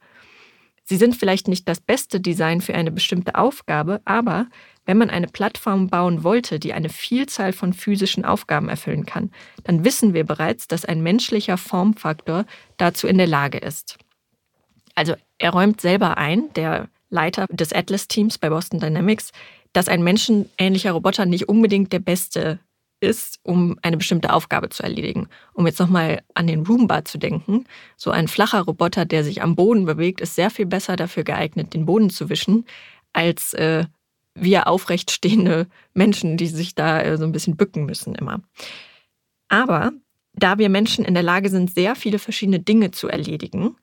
Sie 0.84 0.96
sind 0.96 1.15
vielleicht 1.15 1.50
nicht 1.50 1.67
das 1.67 1.82
beste 1.82 2.22
Design 2.22 2.62
für 2.62 2.74
eine 2.74 2.91
bestimmte 2.91 3.36
Aufgabe, 3.36 4.01
aber 4.06 4.48
wenn 4.88 4.98
man 4.98 5.10
eine 5.12 5.27
Plattform 5.27 5.89
bauen 5.89 6.24
wollte, 6.24 6.60
die 6.60 6.74
eine 6.74 6.89
Vielzahl 6.89 7.53
von 7.53 7.74
physischen 7.74 8.25
Aufgaben 8.25 8.70
erfüllen 8.70 9.06
kann, 9.06 9.32
dann 9.65 9.86
wissen 9.86 10.13
wir 10.13 10.24
bereits, 10.24 10.67
dass 10.67 10.86
ein 10.86 11.03
menschlicher 11.03 11.58
Formfaktor 11.58 12.46
dazu 12.77 13.06
in 13.06 13.17
der 13.17 13.27
Lage 13.27 13.60
ist. 13.60 13.98
Also 14.96 15.13
er 15.38 15.51
räumt 15.51 15.82
selber 15.82 16.17
ein, 16.17 16.51
der 16.56 16.88
Leiter 17.10 17.46
des 17.51 17.74
Atlas-Teams 17.74 18.38
bei 18.38 18.50
Boston 18.50 18.79
Dynamics, 18.79 19.32
dass 19.74 19.89
ein 19.89 20.03
menschenähnlicher 20.03 20.94
Roboter 20.94 21.25
nicht 21.25 21.50
unbedingt 21.50 21.94
der 21.94 22.00
beste 22.00 22.60
ist, 23.00 23.39
um 23.44 23.77
eine 23.82 23.98
bestimmte 23.98 24.34
Aufgabe 24.34 24.70
zu 24.70 24.84
erledigen. 24.84 25.27
Um 25.53 25.67
jetzt 25.67 25.79
nochmal 25.79 26.24
an 26.34 26.48
den 26.48 26.65
Roomba 26.65 27.06
zu 27.06 27.17
denken, 27.17 27.65
so 27.96 28.10
ein 28.10 28.27
flacher 28.27 28.62
Roboter, 28.62 29.06
der 29.06 29.24
sich 29.24 29.44
am 29.44 29.56
Boden 29.56 29.86
bewegt, 29.86 30.22
ist 30.22 30.36
sehr 30.36 30.50
viel 30.50 30.65
besser 30.65 30.96
dafür 30.96 31.24
geeignet, 31.24 31.74
den 31.74 31.86
Boden 31.86 32.10
zu 32.10 32.29
wischen, 32.29 32.65
als 33.13 33.53
äh, 33.53 33.86
wir 34.39 34.67
aufrecht 34.67 35.12
stehende 35.12 35.67
Menschen, 35.94 36.38
die 36.38 36.48
sich 36.48 36.75
da 36.75 37.01
äh, 37.01 37.17
so 37.17 37.24
ein 37.24 37.32
bisschen 37.32 37.58
bücken 37.58 37.86
müssen 37.86 38.15
immer. 38.15 38.41
Aber 39.50 39.91
da 40.34 40.58
wir 40.58 40.70
Menschen 40.70 41.06
in 41.06 41.13
der 41.13 41.24
Lage 41.24 41.50
sind, 41.50 41.74
sehr 41.74 41.96
viele 41.96 42.20
verschiedene 42.20 42.60
Dinge 42.60 42.91
zu 42.91 43.08
erledigen, 43.08 43.75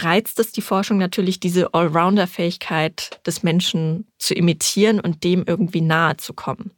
reizt 0.00 0.38
es 0.38 0.52
die 0.52 0.62
Forschung 0.62 0.98
natürlich, 0.98 1.40
diese 1.40 1.74
Allrounder-Fähigkeit 1.74 3.20
des 3.26 3.42
Menschen 3.42 4.06
zu 4.18 4.34
imitieren 4.34 5.00
und 5.00 5.24
dem 5.24 5.44
irgendwie 5.46 5.80
nahe 5.80 6.16
zu 6.16 6.34
kommen. 6.34 6.70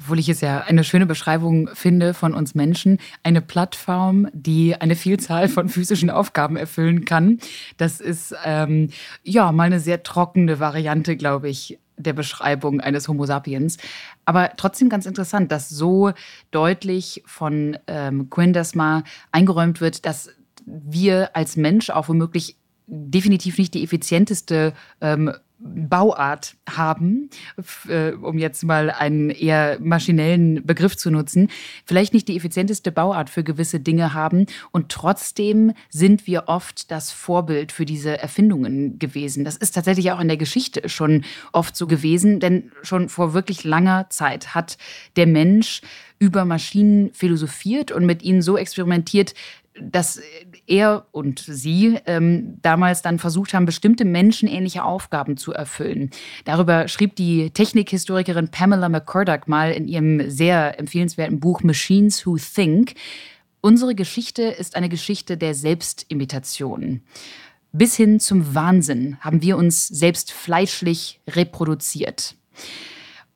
Obwohl 0.00 0.18
ich 0.18 0.28
es 0.28 0.40
ja 0.40 0.60
eine 0.62 0.84
schöne 0.84 1.06
Beschreibung 1.06 1.70
finde 1.72 2.12
von 2.12 2.34
uns 2.34 2.54
Menschen, 2.54 2.98
eine 3.22 3.40
Plattform, 3.40 4.28
die 4.32 4.74
eine 4.74 4.96
Vielzahl 4.96 5.48
von 5.48 5.68
physischen 5.68 6.10
Aufgaben 6.10 6.56
erfüllen 6.56 7.04
kann. 7.04 7.38
Das 7.76 8.00
ist 8.00 8.34
ähm, 8.44 8.90
ja 9.22 9.52
mal 9.52 9.64
eine 9.64 9.80
sehr 9.80 10.02
trockene 10.02 10.58
Variante, 10.58 11.16
glaube 11.16 11.48
ich, 11.48 11.78
der 11.98 12.12
Beschreibung 12.12 12.80
eines 12.80 13.08
Homo 13.08 13.26
sapiens. 13.26 13.76
Aber 14.24 14.52
trotzdem 14.56 14.88
ganz 14.88 15.06
interessant, 15.06 15.52
dass 15.52 15.68
so 15.68 16.12
deutlich 16.50 17.22
von 17.26 17.76
ähm, 17.86 18.30
Quindesma 18.30 19.04
eingeräumt 19.32 19.80
wird, 19.80 20.06
dass 20.06 20.30
wir 20.64 21.34
als 21.36 21.56
Mensch 21.56 21.90
auch 21.90 22.08
womöglich 22.08 22.56
definitiv 22.86 23.58
nicht 23.58 23.74
die 23.74 23.84
effizienteste 23.84 24.72
ähm, 25.00 25.32
Bauart 25.60 26.54
haben, 26.68 27.30
äh, 27.88 28.12
um 28.12 28.38
jetzt 28.38 28.62
mal 28.62 28.90
einen 28.90 29.30
eher 29.30 29.78
maschinellen 29.80 30.64
Begriff 30.64 30.96
zu 30.96 31.10
nutzen, 31.10 31.48
vielleicht 31.84 32.14
nicht 32.14 32.28
die 32.28 32.36
effizienteste 32.36 32.92
Bauart 32.92 33.28
für 33.28 33.42
gewisse 33.42 33.80
Dinge 33.80 34.14
haben 34.14 34.46
und 34.70 34.88
trotzdem 34.88 35.72
sind 35.90 36.26
wir 36.26 36.44
oft 36.46 36.90
das 36.90 37.10
Vorbild 37.10 37.72
für 37.72 37.84
diese 37.84 38.18
Erfindungen 38.18 38.98
gewesen. 38.98 39.44
Das 39.44 39.56
ist 39.56 39.72
tatsächlich 39.72 40.12
auch 40.12 40.20
in 40.20 40.28
der 40.28 40.36
Geschichte 40.36 40.88
schon 40.88 41.24
oft 41.52 41.76
so 41.76 41.86
gewesen, 41.86 42.38
denn 42.38 42.70
schon 42.82 43.08
vor 43.08 43.34
wirklich 43.34 43.64
langer 43.64 44.08
Zeit 44.10 44.54
hat 44.54 44.78
der 45.16 45.26
Mensch 45.26 45.80
über 46.18 46.44
Maschinen 46.44 47.12
philosophiert 47.12 47.92
und 47.92 48.04
mit 48.04 48.22
ihnen 48.22 48.42
so 48.42 48.56
experimentiert, 48.56 49.34
dass 49.80 50.20
er 50.66 51.06
und 51.12 51.40
sie 51.40 51.98
ähm, 52.06 52.58
damals 52.62 53.02
dann 53.02 53.18
versucht 53.18 53.54
haben, 53.54 53.66
bestimmte 53.66 54.04
menschenähnliche 54.04 54.84
Aufgaben 54.84 55.36
zu 55.36 55.52
erfüllen. 55.52 56.10
Darüber 56.44 56.88
schrieb 56.88 57.16
die 57.16 57.50
Technikhistorikerin 57.50 58.48
Pamela 58.48 58.88
McCorduck 58.88 59.48
mal 59.48 59.72
in 59.72 59.88
ihrem 59.88 60.30
sehr 60.30 60.78
empfehlenswerten 60.78 61.40
Buch 61.40 61.62
Machines 61.62 62.26
Who 62.26 62.36
Think. 62.36 62.94
Unsere 63.60 63.94
Geschichte 63.94 64.42
ist 64.42 64.76
eine 64.76 64.88
Geschichte 64.88 65.36
der 65.36 65.54
Selbstimitation. 65.54 67.02
Bis 67.72 67.96
hin 67.96 68.20
zum 68.20 68.54
Wahnsinn 68.54 69.18
haben 69.20 69.42
wir 69.42 69.56
uns 69.56 69.88
selbst 69.88 70.32
fleischlich 70.32 71.20
reproduziert. 71.28 72.34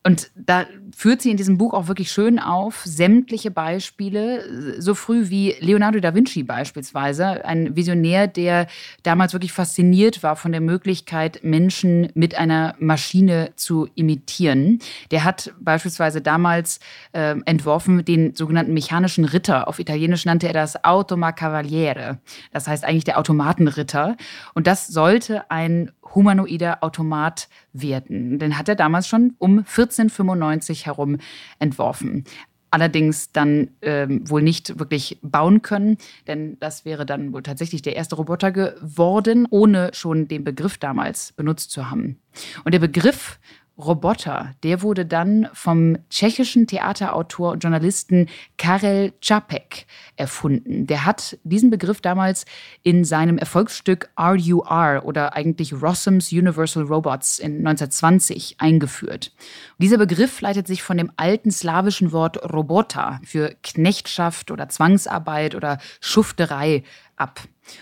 Und 0.05 0.31
da 0.35 0.67
führt 0.95 1.23
sie 1.23 1.31
in 1.31 1.37
diesem 1.37 1.59
Buch 1.59 1.75
auch 1.75 1.89
wirklich 1.89 2.11
schön 2.13 2.39
auf 2.39 2.83
sämtliche 2.85 3.51
Beispiele, 3.51 4.81
so 4.81 4.95
früh 4.95 5.31
wie 5.31 5.55
Leonardo 5.61 6.01
da 6.01 6.15
Vinci 6.15 6.43
beispielsweise, 6.43 7.45
ein 7.45 7.77
Visionär, 7.77 8.27
der 8.27 8.67
damals 9.03 9.33
wirklich 9.33 9.53
fasziniert 9.53 10.23
war 10.23 10.37
von 10.37 10.53
der 10.53 10.61
Möglichkeit, 10.61 11.41
Menschen 11.43 12.11
mit 12.15 12.37
einer 12.37 12.75
Maschine 12.79 13.51
zu 13.57 13.89
imitieren. 13.95 14.79
Der 15.11 15.25
hat 15.25 15.53
beispielsweise 15.61 16.21
damals 16.21 16.81
äh, 17.13 17.37
entworfen 17.45 18.05
den 18.05 18.35
sogenannten 18.35 18.75
mechanischen 18.75 19.25
Ritter. 19.25 19.69
Auf 19.69 19.79
Italienisch 19.79 20.25
nannte 20.25 20.47
er 20.47 20.55
das 20.55 20.85
Automa 20.85 21.33
Cavaliere. 21.33 22.19
Das 22.53 22.69
heißt 22.69 22.85
eigentlich 22.85 23.05
der 23.05 23.19
Automatenritter. 23.19 24.17
Und 24.55 24.67
das 24.67 24.87
sollte 24.87 25.51
ein 25.51 25.91
humanoider 26.15 26.83
Automat 26.83 27.49
werden. 27.73 28.39
Den 28.39 28.59
hat 28.59 28.69
er 28.69 28.75
damals 28.75 29.09
schon 29.09 29.35
um 29.39 29.59
1495 29.59 30.82
herum 30.87 31.19
entworfen. 31.59 32.25
Allerdings 32.71 33.33
dann 33.33 33.73
ähm, 33.83 34.29
wohl 34.31 34.41
nicht 34.41 34.79
wirklich 34.79 35.19
bauen 35.21 35.61
können, 35.61 35.99
denn 36.27 36.57
das 36.59 36.87
wäre 36.87 37.05
dann 37.05 37.35
wohl 37.35 37.43
tatsächlich 37.43 37.83
der 37.83 37.97
erste 37.97 38.17
Roboter 38.17 38.51
geworden, 38.51 39.47
ohne 39.51 39.91
schon 39.93 40.27
den 40.27 40.43
Begriff 40.43 40.79
damals 40.79 41.33
benutzt 41.33 41.71
zu 41.71 41.91
haben. 41.91 42.19
Und 42.65 42.73
der 42.73 42.79
Begriff 42.79 43.39
Roboter, 43.79 44.53
der 44.63 44.83
wurde 44.83 45.07
dann 45.07 45.49
vom 45.55 45.97
tschechischen 46.11 46.67
Theaterautor 46.67 47.53
und 47.53 47.63
Journalisten 47.63 48.29
Karel 48.59 49.13
Čapek 49.21 49.87
erfunden. 50.17 50.87
Der 50.87 51.07
hat 51.07 51.39
diesen 51.43 51.71
Begriff 51.71 52.01
damals 52.01 52.45
in 52.83 53.05
seinem 53.05 53.39
Erfolgsstück 53.39 54.11
RUR 54.19 55.03
oder 55.05 55.35
eigentlich 55.35 55.73
Rossum's 55.73 56.33
Universal 56.33 56.85
Robots 56.85 57.39
in 57.39 57.67
1920 57.67 58.57
eingeführt. 58.59 59.33
dieser 59.79 59.99
Begriff 59.99 60.41
leitet 60.41 60.67
sich 60.67 60.83
von 60.83 60.99
dem 60.99 61.11
alten 61.17 61.51
slawischen 61.51 62.13
Wort 62.13 62.39
Robota 62.53 63.21
für 63.25 63.55
Knechtschaft 63.63 64.51
oder 64.51 64.69
Zwangsarbeit 64.69 65.55
oder 65.55 65.79
Schufterei 66.01 66.83
ab. 67.17 67.41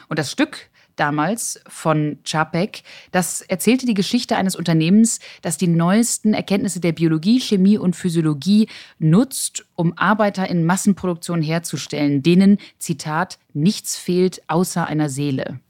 Und 0.08 0.18
das 0.18 0.30
Stück 0.30 0.69
damals 1.00 1.60
von 1.66 2.18
Čapek. 2.24 2.82
Das 3.10 3.40
erzählte 3.40 3.86
die 3.86 3.94
Geschichte 3.94 4.36
eines 4.36 4.54
Unternehmens, 4.54 5.18
das 5.42 5.56
die 5.56 5.66
neuesten 5.66 6.34
Erkenntnisse 6.34 6.80
der 6.80 6.92
Biologie, 6.92 7.40
Chemie 7.40 7.78
und 7.78 7.96
Physiologie 7.96 8.68
nutzt, 8.98 9.64
um 9.74 9.96
Arbeiter 9.96 10.48
in 10.48 10.64
Massenproduktion 10.64 11.42
herzustellen, 11.42 12.22
denen, 12.22 12.58
Zitat, 12.78 13.38
nichts 13.54 13.96
fehlt 13.96 14.42
außer 14.46 14.86
einer 14.86 15.08
Seele. 15.08 15.60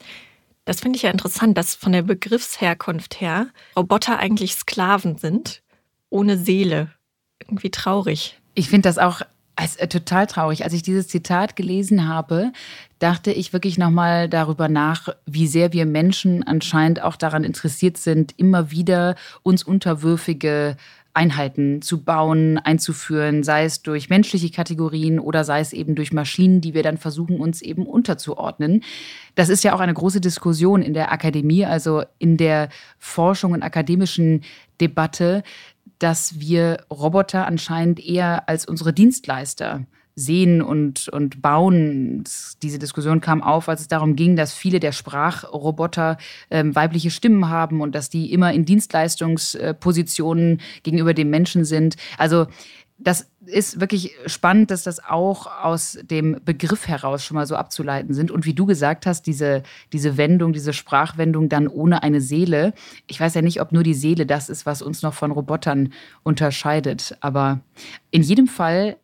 Das 0.64 0.80
finde 0.80 0.96
ich 0.96 1.02
ja 1.02 1.10
interessant, 1.10 1.56
dass 1.56 1.74
von 1.74 1.92
der 1.92 2.02
Begriffsherkunft 2.02 3.20
her 3.20 3.48
Roboter 3.76 4.18
eigentlich 4.18 4.54
Sklaven 4.54 5.16
sind, 5.16 5.62
ohne 6.10 6.36
Seele. 6.36 6.90
Irgendwie 7.40 7.70
traurig. 7.70 8.38
Ich 8.54 8.68
finde 8.68 8.88
das 8.88 8.98
auch 8.98 9.22
ist 9.64 9.80
äh, 9.80 9.88
total 9.88 10.26
traurig. 10.26 10.64
Als 10.64 10.72
ich 10.72 10.82
dieses 10.82 11.08
Zitat 11.08 11.56
gelesen 11.56 12.08
habe, 12.08 12.52
dachte 13.00 13.32
ich 13.32 13.52
wirklich 13.52 13.78
nochmal 13.78 14.28
darüber 14.28 14.68
nach, 14.68 15.08
wie 15.26 15.48
sehr 15.48 15.72
wir 15.72 15.86
Menschen 15.86 16.46
anscheinend 16.46 17.02
auch 17.02 17.16
daran 17.16 17.42
interessiert 17.42 17.96
sind, 17.96 18.34
immer 18.36 18.70
wieder 18.70 19.16
uns 19.42 19.64
unterwürfige 19.64 20.76
Einheiten 21.12 21.82
zu 21.82 22.04
bauen, 22.04 22.58
einzuführen, 22.58 23.42
sei 23.42 23.64
es 23.64 23.82
durch 23.82 24.10
menschliche 24.10 24.50
Kategorien 24.50 25.18
oder 25.18 25.42
sei 25.44 25.60
es 25.60 25.72
eben 25.72 25.96
durch 25.96 26.12
Maschinen, 26.12 26.60
die 26.60 26.74
wir 26.74 26.84
dann 26.84 26.98
versuchen, 26.98 27.40
uns 27.40 27.62
eben 27.62 27.84
unterzuordnen. 27.86 28.84
Das 29.34 29.48
ist 29.48 29.64
ja 29.64 29.74
auch 29.74 29.80
eine 29.80 29.94
große 29.94 30.20
Diskussion 30.20 30.82
in 30.82 30.94
der 30.94 31.10
Akademie, 31.10 31.64
also 31.64 32.04
in 32.18 32.36
der 32.36 32.68
Forschung 32.98 33.52
und 33.52 33.62
akademischen 33.62 34.42
Debatte, 34.80 35.42
dass 35.98 36.38
wir 36.38 36.84
Roboter 36.90 37.46
anscheinend 37.46 37.98
eher 37.98 38.48
als 38.48 38.66
unsere 38.66 38.92
Dienstleister 38.92 39.84
sehen 40.20 40.62
und, 40.62 41.08
und 41.08 41.42
bauen. 41.42 42.24
Diese 42.62 42.78
Diskussion 42.78 43.20
kam 43.20 43.42
auf, 43.42 43.68
als 43.68 43.80
es 43.80 43.88
darum 43.88 44.16
ging, 44.16 44.36
dass 44.36 44.52
viele 44.52 44.80
der 44.80 44.92
Sprachroboter 44.92 46.18
ähm, 46.50 46.74
weibliche 46.74 47.10
Stimmen 47.10 47.48
haben 47.48 47.80
und 47.80 47.94
dass 47.94 48.10
die 48.10 48.32
immer 48.32 48.52
in 48.52 48.64
Dienstleistungspositionen 48.64 50.60
gegenüber 50.82 51.14
dem 51.14 51.30
Menschen 51.30 51.64
sind. 51.64 51.96
Also 52.18 52.46
das 53.00 53.30
ist 53.46 53.80
wirklich 53.80 54.14
spannend, 54.26 54.70
dass 54.70 54.82
das 54.82 55.02
auch 55.02 55.46
aus 55.64 55.98
dem 56.02 56.40
Begriff 56.44 56.86
heraus 56.86 57.24
schon 57.24 57.36
mal 57.36 57.46
so 57.46 57.56
abzuleiten 57.56 58.14
sind. 58.14 58.30
Und 58.30 58.44
wie 58.44 58.52
du 58.52 58.66
gesagt 58.66 59.06
hast, 59.06 59.26
diese, 59.26 59.62
diese 59.92 60.18
Wendung, 60.18 60.52
diese 60.52 60.74
Sprachwendung 60.74 61.48
dann 61.48 61.66
ohne 61.66 62.02
eine 62.02 62.20
Seele. 62.20 62.74
Ich 63.06 63.18
weiß 63.18 63.34
ja 63.34 63.42
nicht, 63.42 63.60
ob 63.62 63.72
nur 63.72 63.82
die 63.82 63.94
Seele 63.94 64.26
das 64.26 64.50
ist, 64.50 64.66
was 64.66 64.82
uns 64.82 65.02
noch 65.02 65.14
von 65.14 65.30
Robotern 65.30 65.92
unterscheidet. 66.22 67.16
Aber 67.20 67.60
in 68.10 68.22
jedem 68.22 68.46
Fall 68.46 68.98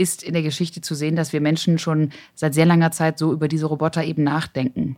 ist 0.00 0.22
in 0.22 0.32
der 0.32 0.42
Geschichte 0.42 0.80
zu 0.80 0.94
sehen, 0.94 1.14
dass 1.14 1.32
wir 1.32 1.40
Menschen 1.40 1.78
schon 1.78 2.10
seit 2.34 2.54
sehr 2.54 2.64
langer 2.64 2.90
Zeit 2.90 3.18
so 3.18 3.32
über 3.32 3.48
diese 3.48 3.66
Roboter 3.66 4.02
eben 4.02 4.24
nachdenken. 4.24 4.96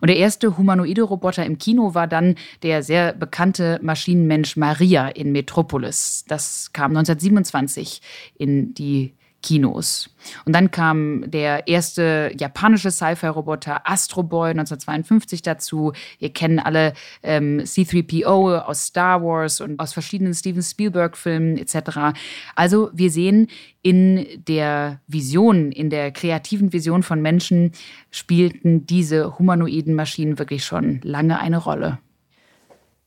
Und 0.00 0.08
der 0.08 0.16
erste 0.16 0.56
humanoide 0.56 1.02
Roboter 1.02 1.44
im 1.44 1.58
Kino 1.58 1.94
war 1.94 2.06
dann 2.06 2.36
der 2.62 2.84
sehr 2.84 3.12
bekannte 3.12 3.80
Maschinenmensch 3.82 4.56
Maria 4.56 5.08
in 5.08 5.32
Metropolis. 5.32 6.24
Das 6.28 6.72
kam 6.72 6.92
1927 6.92 8.00
in 8.38 8.74
die 8.74 9.14
Kinos. 9.44 10.08
Und 10.46 10.54
dann 10.54 10.70
kam 10.70 11.30
der 11.30 11.68
erste 11.68 12.32
japanische 12.38 12.90
Sci-Fi-Roboter 12.90 13.82
Astro 13.84 14.22
Boy 14.22 14.50
1952 14.52 15.42
dazu. 15.42 15.92
Wir 16.18 16.32
kennen 16.32 16.58
alle 16.58 16.94
ähm, 17.22 17.58
C3PO 17.60 18.60
aus 18.60 18.86
Star 18.86 19.22
Wars 19.22 19.60
und 19.60 19.78
aus 19.78 19.92
verschiedenen 19.92 20.32
Steven 20.32 20.62
Spielberg-Filmen 20.62 21.58
etc. 21.58 22.16
Also 22.56 22.88
wir 22.94 23.10
sehen 23.10 23.48
in 23.82 24.26
der 24.48 25.00
Vision, 25.06 25.70
in 25.72 25.90
der 25.90 26.10
kreativen 26.10 26.72
Vision 26.72 27.02
von 27.02 27.20
Menschen 27.20 27.72
spielten 28.10 28.86
diese 28.86 29.38
humanoiden 29.38 29.92
Maschinen 29.92 30.38
wirklich 30.38 30.64
schon 30.64 31.00
lange 31.02 31.38
eine 31.38 31.58
Rolle. 31.58 31.98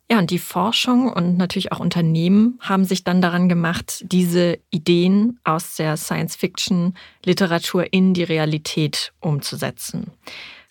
Ja, 0.10 0.20
und 0.20 0.32
die 0.32 0.40
Forschung 0.40 1.12
und 1.12 1.38
natürlich 1.38 1.74
auch 1.74 1.82
Unternehmen 1.82 2.58
haben 2.62 2.86
sich 2.86 3.04
dann 3.04 3.22
daran 3.22 3.50
gemacht, 3.50 4.06
diese 4.06 4.58
Ideen 4.70 5.38
aus 5.44 5.76
der 5.76 5.98
Science-Fiction-Literatur 5.98 7.92
in 7.92 8.14
die 8.14 8.24
Realität 8.24 9.12
umzusetzen. 9.20 10.12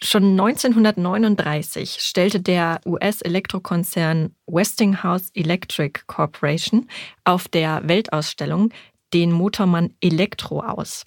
Schon 0.03 0.39
1939 0.41 1.99
stellte 2.01 2.41
der 2.41 2.81
US-Elektrokonzern 2.87 4.35
Westinghouse 4.47 5.31
Electric 5.35 6.01
Corporation 6.07 6.89
auf 7.25 7.47
der 7.49 7.87
Weltausstellung 7.87 8.71
den 9.13 9.33
Motormann 9.33 9.95
Elektro 10.01 10.61
aus. 10.61 11.05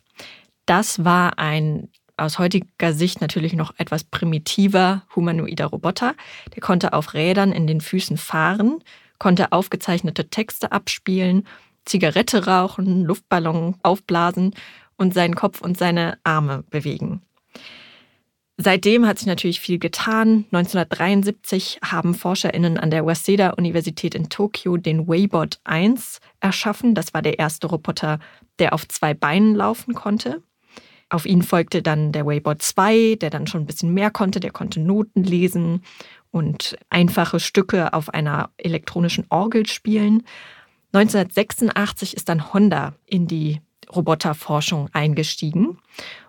Das 0.65 1.03
war 1.03 1.39
ein 1.39 1.89
aus 2.19 2.39
heutiger 2.39 2.93
Sicht 2.93 3.21
natürlich 3.21 3.53
noch 3.53 3.73
etwas 3.77 4.03
primitiver 4.03 5.03
humanoider 5.15 5.67
Roboter. 5.67 6.15
Der 6.55 6.61
konnte 6.61 6.93
auf 6.93 7.13
Rädern 7.13 7.51
in 7.51 7.67
den 7.67 7.81
Füßen 7.81 8.17
fahren, 8.17 8.83
konnte 9.17 9.51
aufgezeichnete 9.51 10.29
Texte 10.29 10.71
abspielen, 10.71 11.47
Zigarette 11.85 12.45
rauchen, 12.45 13.03
Luftballon 13.03 13.75
aufblasen 13.83 14.53
und 14.97 15.13
seinen 15.13 15.35
Kopf 15.35 15.61
und 15.61 15.77
seine 15.77 16.17
Arme 16.23 16.63
bewegen. 16.69 17.21
Seitdem 18.61 19.07
hat 19.07 19.17
sich 19.17 19.27
natürlich 19.27 19.61
viel 19.61 19.79
getan. 19.79 20.43
1973 20.51 21.79
haben 21.81 22.13
ForscherInnen 22.13 22.77
an 22.77 22.91
der 22.91 23.05
Waseda 23.05 23.51
Universität 23.51 24.13
in 24.15 24.27
Tokio 24.27 24.75
den 24.75 25.07
Waybot 25.07 25.61
1 25.63 26.19
erschaffen. 26.41 26.93
Das 26.93 27.13
war 27.13 27.21
der 27.21 27.39
erste 27.39 27.67
Roboter, 27.67 28.19
der 28.59 28.73
auf 28.73 28.85
zwei 28.85 29.13
Beinen 29.13 29.55
laufen 29.55 29.93
konnte. 29.93 30.43
Auf 31.09 31.25
ihn 31.25 31.41
folgte 31.41 31.81
dann 31.81 32.11
der 32.11 32.25
Waybot 32.25 32.61
2, 32.61 33.15
der 33.15 33.29
dann 33.31 33.47
schon 33.47 33.61
ein 33.61 33.65
bisschen 33.65 33.93
mehr 33.93 34.11
konnte. 34.11 34.39
Der 34.39 34.51
konnte 34.51 34.79
Noten 34.79 35.23
lesen 35.23 35.83
und 36.31 36.77
einfache 36.89 37.39
Stücke 37.39 37.93
auf 37.93 38.13
einer 38.13 38.51
elektronischen 38.57 39.25
Orgel 39.29 39.65
spielen. 39.65 40.23
1986 40.93 42.15
ist 42.15 42.29
dann 42.29 42.53
Honda 42.53 42.93
in 43.05 43.27
die 43.27 43.61
Roboterforschung 43.93 44.89
eingestiegen 44.93 45.79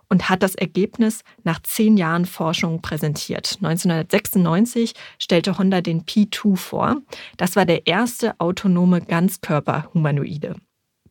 und 0.09 0.29
hat 0.29 0.43
das 0.43 0.55
Ergebnis 0.55 1.23
nach 1.45 1.63
zehn 1.63 1.97
Jahren 1.97 2.27
Forschung 2.27 2.83
präsentiert. 2.83 3.59
1996 3.63 4.95
stellte 5.19 5.57
Honda 5.57 5.81
den 5.81 6.05
P2 6.05 6.57
vor. 6.57 6.97
Das 7.37 7.57
war 7.57 7.65
der 7.65 7.87
erste 7.87 8.39
autonome 8.41 9.01
Ganzkörper-Humanoide. 9.03 10.57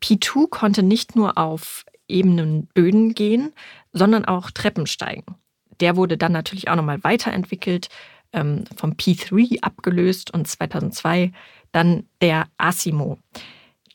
P2 0.01 0.49
konnte 0.49 0.83
nicht 0.83 1.15
nur 1.15 1.37
auf 1.37 1.85
ebenen 2.09 2.67
Böden 2.67 3.13
gehen, 3.13 3.53
sondern 3.93 4.25
auch 4.25 4.51
Treppen 4.51 4.87
steigen. 4.87 5.35
Der 5.79 5.95
wurde 5.95 6.17
dann 6.17 6.31
natürlich 6.31 6.69
auch 6.69 6.75
nochmal 6.75 7.03
weiterentwickelt, 7.03 7.89
ähm, 8.33 8.65
vom 8.75 8.93
P3 8.93 9.61
abgelöst 9.61 10.33
und 10.33 10.47
2002 10.47 11.31
dann 11.71 12.03
der 12.21 12.47
ASIMO. 12.57 13.17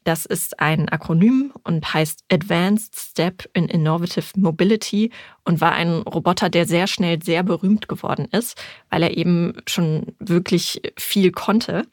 Das 0.05 0.27
ist 0.27 0.61
ein 0.61 0.91
Akronym 0.91 1.53
und 1.63 1.95
heißt 1.95 2.25
Advanced 2.31 2.95
Step 2.95 3.49
in 3.55 3.69
Innovative 3.69 4.39
Mobility 4.39 5.11
und 5.45 5.63
war 5.63 5.73
ein 5.73 6.03
Roboter, 6.03 6.51
der 6.51 6.67
sehr 6.67 6.87
schnell 6.87 7.23
sehr 7.23 7.43
berühmt 7.43 7.89
geworden 7.89 8.29
ist, 8.31 8.61
weil 8.91 9.03
er 9.03 9.17
eben 9.17 9.55
schon 9.67 10.15
wirklich 10.19 10.83
viel 10.99 11.33
konnte. 11.33 11.87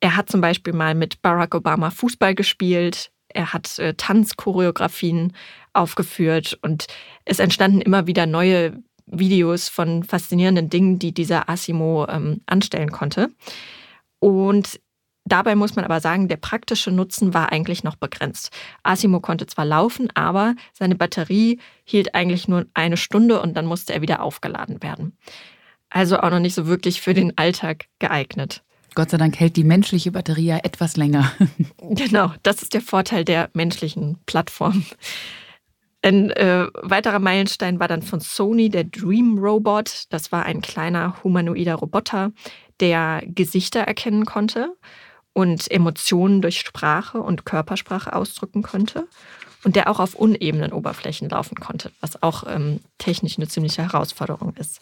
Er 0.00 0.16
hat 0.16 0.30
zum 0.30 0.40
Beispiel 0.40 0.72
mal 0.72 0.94
mit 0.94 1.20
Barack 1.20 1.54
Obama 1.54 1.90
Fußball 1.90 2.34
gespielt. 2.34 3.12
Er 3.34 3.52
hat 3.52 3.78
äh, 3.78 3.94
Tanzchoreografien 3.94 5.32
aufgeführt 5.72 6.58
und 6.62 6.86
es 7.24 7.38
entstanden 7.38 7.80
immer 7.80 8.06
wieder 8.06 8.26
neue 8.26 8.82
Videos 9.06 9.68
von 9.68 10.04
faszinierenden 10.04 10.70
Dingen, 10.70 10.98
die 10.98 11.12
dieser 11.12 11.48
Asimo 11.48 12.06
ähm, 12.08 12.40
anstellen 12.46 12.92
konnte. 12.92 13.30
Und 14.18 14.80
dabei 15.24 15.54
muss 15.54 15.76
man 15.76 15.84
aber 15.84 16.00
sagen, 16.00 16.28
der 16.28 16.36
praktische 16.36 16.90
Nutzen 16.90 17.34
war 17.34 17.52
eigentlich 17.52 17.84
noch 17.84 17.96
begrenzt. 17.96 18.50
Asimo 18.82 19.20
konnte 19.20 19.46
zwar 19.46 19.64
laufen, 19.64 20.08
aber 20.14 20.54
seine 20.72 20.94
Batterie 20.94 21.58
hielt 21.84 22.14
eigentlich 22.14 22.48
nur 22.48 22.66
eine 22.74 22.96
Stunde 22.96 23.40
und 23.40 23.56
dann 23.56 23.66
musste 23.66 23.92
er 23.92 24.02
wieder 24.02 24.22
aufgeladen 24.22 24.82
werden. 24.82 25.16
Also 25.90 26.18
auch 26.20 26.30
noch 26.30 26.40
nicht 26.40 26.54
so 26.54 26.66
wirklich 26.66 27.00
für 27.02 27.14
den 27.14 27.36
Alltag 27.36 27.86
geeignet. 27.98 28.62
Gott 28.94 29.10
sei 29.10 29.16
Dank 29.16 29.38
hält 29.38 29.56
die 29.56 29.64
menschliche 29.64 30.12
Batterie 30.12 30.46
ja 30.46 30.58
etwas 30.58 30.96
länger. 30.96 31.32
Genau, 31.94 32.32
das 32.42 32.62
ist 32.62 32.72
der 32.72 32.80
Vorteil 32.80 33.24
der 33.24 33.50
menschlichen 33.52 34.18
Plattform. 34.24 34.84
Ein 36.00 36.30
äh, 36.30 36.66
weiterer 36.82 37.18
Meilenstein 37.18 37.78
war 37.80 37.88
dann 37.88 38.02
von 38.02 38.20
Sony 38.20 38.70
der 38.70 38.84
Dream 38.84 39.38
Robot. 39.38 40.04
Das 40.08 40.32
war 40.32 40.46
ein 40.46 40.62
kleiner 40.62 41.22
humanoider 41.22 41.74
Roboter, 41.74 42.32
der 42.80 43.22
Gesichter 43.26 43.80
erkennen 43.80 44.24
konnte 44.24 44.74
und 45.32 45.70
Emotionen 45.70 46.40
durch 46.40 46.60
Sprache 46.60 47.18
und 47.18 47.44
Körpersprache 47.44 48.14
ausdrücken 48.14 48.62
konnte 48.62 49.06
und 49.64 49.76
der 49.76 49.88
auch 49.88 50.00
auf 50.00 50.14
unebenen 50.14 50.72
Oberflächen 50.72 51.28
laufen 51.28 51.56
konnte, 51.56 51.92
was 52.00 52.22
auch 52.22 52.44
ähm, 52.48 52.80
technisch 52.98 53.38
eine 53.38 53.48
ziemliche 53.48 53.82
Herausforderung 53.82 54.54
ist. 54.56 54.80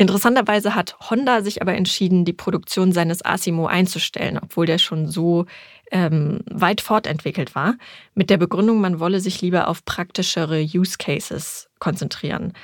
Interessanterweise 0.00 0.74
hat 0.74 0.96
Honda 1.10 1.42
sich 1.42 1.60
aber 1.60 1.74
entschieden, 1.74 2.24
die 2.24 2.32
Produktion 2.32 2.90
seines 2.90 3.22
Asimo 3.22 3.66
einzustellen, 3.66 4.38
obwohl 4.42 4.64
der 4.64 4.78
schon 4.78 5.06
so 5.06 5.44
ähm, 5.90 6.40
weit 6.50 6.80
fortentwickelt 6.80 7.54
war, 7.54 7.74
mit 8.14 8.30
der 8.30 8.38
Begründung, 8.38 8.80
man 8.80 8.98
wolle 8.98 9.20
sich 9.20 9.42
lieber 9.42 9.68
auf 9.68 9.84
praktischere 9.84 10.62
Use 10.62 10.96
Cases 10.96 11.68
konzentrieren. 11.80 12.54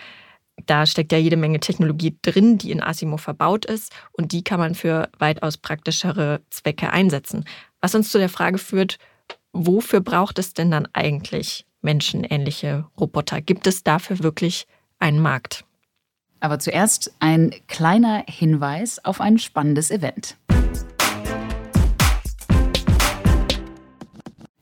Da 0.64 0.86
steckt 0.86 1.12
ja 1.12 1.18
jede 1.18 1.36
Menge 1.36 1.60
Technologie 1.60 2.16
drin, 2.22 2.56
die 2.56 2.70
in 2.70 2.82
Asimo 2.82 3.18
verbaut 3.18 3.66
ist 3.66 3.92
und 4.12 4.32
die 4.32 4.42
kann 4.42 4.58
man 4.58 4.74
für 4.74 5.10
weitaus 5.18 5.58
praktischere 5.58 6.40
Zwecke 6.48 6.90
einsetzen. 6.90 7.44
Was 7.82 7.94
uns 7.94 8.10
zu 8.10 8.16
der 8.16 8.30
Frage 8.30 8.56
führt, 8.56 8.96
wofür 9.52 10.00
braucht 10.00 10.38
es 10.38 10.54
denn 10.54 10.70
dann 10.70 10.88
eigentlich 10.94 11.66
menschenähnliche 11.82 12.86
Roboter? 12.98 13.42
Gibt 13.42 13.66
es 13.66 13.84
dafür 13.84 14.22
wirklich 14.22 14.66
einen 14.98 15.20
Markt? 15.20 15.65
Aber 16.46 16.60
zuerst 16.60 17.12
ein 17.18 17.52
kleiner 17.66 18.22
Hinweis 18.28 19.04
auf 19.04 19.20
ein 19.20 19.36
spannendes 19.36 19.90
Event. 19.90 20.36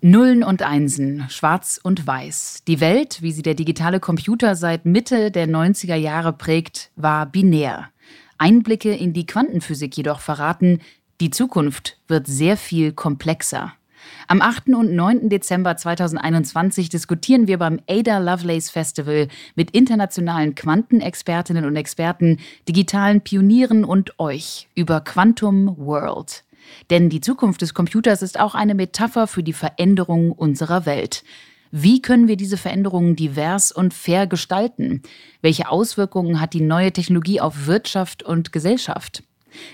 Nullen 0.01 0.43
und 0.43 0.63
Einsen, 0.63 1.27
schwarz 1.29 1.79
und 1.83 2.07
weiß. 2.07 2.63
Die 2.67 2.81
Welt, 2.81 3.21
wie 3.21 3.33
sie 3.33 3.43
der 3.43 3.53
digitale 3.53 4.01
Computer 4.01 4.57
seit 4.57 4.87
Mitte 4.87 5.31
der 5.31 5.47
90er 5.47 5.97
Jahre 5.97 6.33
prägt, 6.33 6.91
war 6.97 7.27
binär. 7.27 7.91
Einblicke 8.39 8.95
in 8.95 9.13
die 9.13 9.27
Quantenphysik 9.27 9.95
jedoch 9.95 10.21
verraten, 10.21 10.81
die 11.21 11.29
Zukunft 11.29 11.99
wird 12.09 12.27
sehr 12.27 12.57
viel 12.57 12.93
komplexer. 12.93 13.75
Am 14.29 14.41
8. 14.41 14.69
und 14.69 14.95
9. 14.95 15.29
Dezember 15.29 15.77
2021 15.77 16.89
diskutieren 16.89 17.47
wir 17.47 17.59
beim 17.59 17.81
Ada 17.89 18.19
Lovelace 18.19 18.71
Festival 18.71 19.29
mit 19.55 19.71
internationalen 19.73 20.55
Quantenexpertinnen 20.55 21.65
und 21.65 21.77
Experten, 21.77 22.39
digitalen 22.69 23.21
Pionieren 23.21 23.85
und 23.85 24.19
euch 24.19 24.69
über 24.75 25.01
Quantum 25.01 25.77
World. 25.79 26.45
Denn 26.91 27.11
die 27.11 27.21
Zukunft 27.21 27.63
des 27.63 27.75
Computers 27.75 28.23
ist 28.23 28.41
auch 28.41 28.55
eine 28.55 28.75
Metapher 28.75 29.27
für 29.27 29.43
die 29.43 29.53
Veränderung 29.53 30.33
unserer 30.33 30.87
Welt. 30.87 31.25
Wie 31.71 32.01
können 32.01 32.29
wir 32.29 32.37
diese 32.37 32.57
Veränderungen 32.57 33.17
divers 33.17 33.73
und 33.73 33.93
fair 33.93 34.27
gestalten? 34.27 35.03
Welche 35.43 35.69
Auswirkungen 35.69 36.41
hat 36.41 36.55
die 36.55 36.61
neue 36.61 36.93
Technologie 36.93 37.41
auf 37.41 37.67
Wirtschaft 37.67 38.23
und 38.23 38.53
Gesellschaft? 38.53 39.25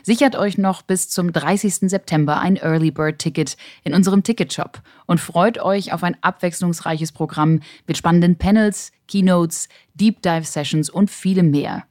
Sichert 0.02 0.36
euch 0.36 0.58
noch 0.58 0.82
bis 0.82 1.08
zum 1.08 1.32
30. 1.32 1.90
September 1.90 2.40
ein 2.40 2.56
Early 2.56 2.90
Bird 2.90 3.18
Ticket 3.18 3.56
in 3.84 3.94
unserem 3.94 4.22
Ticketshop 4.22 4.82
und 5.06 5.20
freut 5.20 5.58
euch 5.58 5.92
auf 5.92 6.02
ein 6.02 6.16
abwechslungsreiches 6.20 7.12
Programm 7.12 7.60
mit 7.86 7.96
spannenden 7.96 8.36
Panels, 8.36 8.92
Keynotes, 9.08 9.68
Deep 9.94 10.22
Dive 10.22 10.44
Sessions 10.44 10.90
und 10.90 11.10
vielem 11.10 11.50
mehr. 11.50 11.84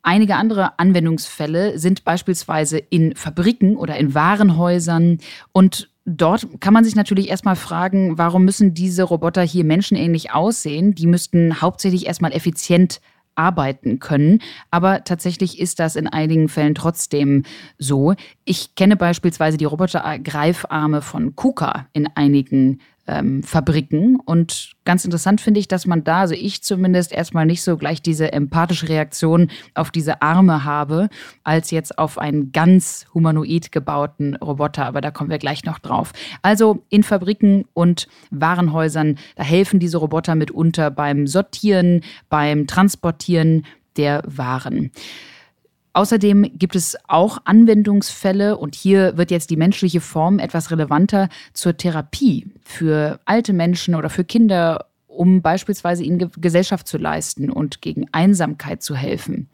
Einige 0.02 0.34
andere 0.34 0.80
Anwendungsfälle 0.80 1.78
sind 1.78 2.02
beispielsweise 2.02 2.78
in 2.78 3.14
Fabriken 3.14 3.76
oder 3.76 3.96
in 3.96 4.14
Warenhäusern 4.14 5.18
und 5.52 5.90
Dort 6.08 6.60
kann 6.60 6.72
man 6.72 6.84
sich 6.84 6.94
natürlich 6.94 7.28
erstmal 7.28 7.56
fragen, 7.56 8.16
warum 8.16 8.44
müssen 8.44 8.74
diese 8.74 9.02
Roboter 9.02 9.42
hier 9.42 9.64
menschenähnlich 9.64 10.30
aussehen? 10.32 10.94
Die 10.94 11.08
müssten 11.08 11.60
hauptsächlich 11.60 12.06
erstmal 12.06 12.32
effizient 12.32 13.00
arbeiten 13.34 13.98
können. 13.98 14.40
Aber 14.70 15.02
tatsächlich 15.02 15.58
ist 15.58 15.80
das 15.80 15.96
in 15.96 16.06
einigen 16.06 16.48
Fällen 16.48 16.76
trotzdem 16.76 17.42
so. 17.78 18.14
Ich 18.44 18.76
kenne 18.76 18.96
beispielsweise 18.96 19.56
die 19.56 19.64
Robotergreifarme 19.64 21.02
von 21.02 21.34
KUKA 21.34 21.86
in 21.92 22.08
einigen 22.14 22.80
ähm, 23.06 23.42
Fabriken. 23.42 24.16
Und 24.16 24.72
ganz 24.84 25.04
interessant 25.04 25.40
finde 25.40 25.60
ich, 25.60 25.68
dass 25.68 25.86
man 25.86 26.04
da, 26.04 26.20
also 26.20 26.34
ich 26.34 26.62
zumindest, 26.62 27.12
erstmal 27.12 27.46
nicht 27.46 27.62
so 27.62 27.76
gleich 27.76 28.02
diese 28.02 28.32
empathische 28.32 28.88
Reaktion 28.88 29.50
auf 29.74 29.90
diese 29.90 30.22
Arme 30.22 30.64
habe, 30.64 31.08
als 31.44 31.70
jetzt 31.70 31.98
auf 31.98 32.18
einen 32.18 32.52
ganz 32.52 33.06
humanoid 33.14 33.72
gebauten 33.72 34.36
Roboter. 34.36 34.86
Aber 34.86 35.00
da 35.00 35.10
kommen 35.10 35.30
wir 35.30 35.38
gleich 35.38 35.64
noch 35.64 35.78
drauf. 35.78 36.12
Also 36.42 36.84
in 36.88 37.02
Fabriken 37.02 37.64
und 37.74 38.08
Warenhäusern, 38.30 39.18
da 39.36 39.42
helfen 39.42 39.80
diese 39.80 39.98
Roboter 39.98 40.34
mitunter 40.34 40.90
beim 40.90 41.26
Sortieren, 41.26 42.02
beim 42.28 42.66
Transportieren 42.66 43.64
der 43.96 44.22
Waren. 44.26 44.90
Außerdem 45.96 46.58
gibt 46.58 46.76
es 46.76 46.94
auch 47.08 47.38
Anwendungsfälle, 47.46 48.58
und 48.58 48.74
hier 48.74 49.16
wird 49.16 49.30
jetzt 49.30 49.48
die 49.48 49.56
menschliche 49.56 50.02
Form 50.02 50.38
etwas 50.38 50.70
relevanter 50.70 51.30
zur 51.54 51.74
Therapie 51.74 52.48
für 52.62 53.18
alte 53.24 53.54
Menschen 53.54 53.94
oder 53.94 54.10
für 54.10 54.22
Kinder 54.22 54.85
um 55.16 55.42
beispielsweise 55.42 56.04
ihnen 56.04 56.30
Gesellschaft 56.38 56.86
zu 56.86 56.98
leisten 56.98 57.50
und 57.50 57.82
gegen 57.82 58.06
Einsamkeit 58.12 58.82
zu 58.82 58.94
helfen. 58.94 59.48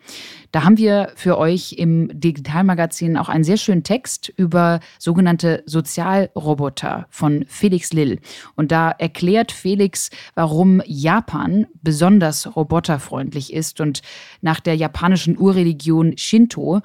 Da 0.50 0.64
haben 0.64 0.76
wir 0.76 1.12
für 1.16 1.38
euch 1.38 1.74
im 1.78 2.10
Digitalmagazin 2.12 3.16
auch 3.16 3.28
einen 3.28 3.44
sehr 3.44 3.56
schönen 3.56 3.84
Text 3.84 4.28
über 4.36 4.80
sogenannte 4.98 5.62
Sozialroboter 5.66 7.06
von 7.08 7.44
Felix 7.48 7.92
Lill. 7.92 8.20
Und 8.54 8.70
da 8.70 8.90
erklärt 8.90 9.50
Felix, 9.50 10.10
warum 10.34 10.82
Japan 10.84 11.66
besonders 11.80 12.54
roboterfreundlich 12.54 13.52
ist 13.52 13.80
und 13.80 14.02
nach 14.42 14.60
der 14.60 14.76
japanischen 14.76 15.38
Urreligion 15.38 16.18
Shinto 16.18 16.82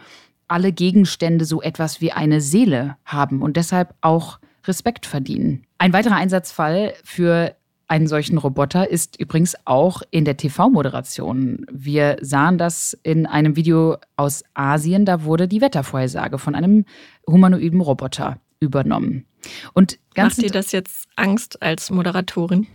alle 0.48 0.72
Gegenstände 0.72 1.44
so 1.44 1.62
etwas 1.62 2.00
wie 2.00 2.14
eine 2.14 2.40
Seele 2.40 2.96
haben 3.04 3.42
und 3.42 3.58
deshalb 3.58 3.94
auch 4.00 4.40
Respekt 4.66 5.06
verdienen. 5.06 5.64
Ein 5.78 5.94
weiterer 5.94 6.16
Einsatzfall 6.16 6.94
für 7.04 7.56
einen 7.88 8.08
solchen 8.08 8.38
Roboter 8.38 8.90
ist 8.90 9.20
übrigens 9.20 9.56
auch 9.66 10.02
in 10.12 10.26
der 10.26 10.38
TV-Moderation. 10.38 11.66
Wir 11.72 12.18
sahen 12.22 12.58
das 12.58 12.98
in 13.04 13.26
einem 13.26 13.56
Video 13.56 13.98
aus 14.18 14.44
Asien, 14.54 15.06
da 15.06 15.24
wurde 15.24 15.48
die 15.48 15.62
Wettervorhersage 15.62 16.38
von 16.38 16.56
einem 16.56 16.86
humanoiden 17.26 17.82
Roboter 17.82 18.40
übernommen. 18.60 19.26
Und 19.74 20.00
ganz 20.14 20.38
Macht 20.38 20.48
dir 20.48 20.52
das 20.52 20.72
jetzt 20.72 21.08
Angst 21.16 21.62
als 21.62 21.90
Moderatorin? 21.90 22.68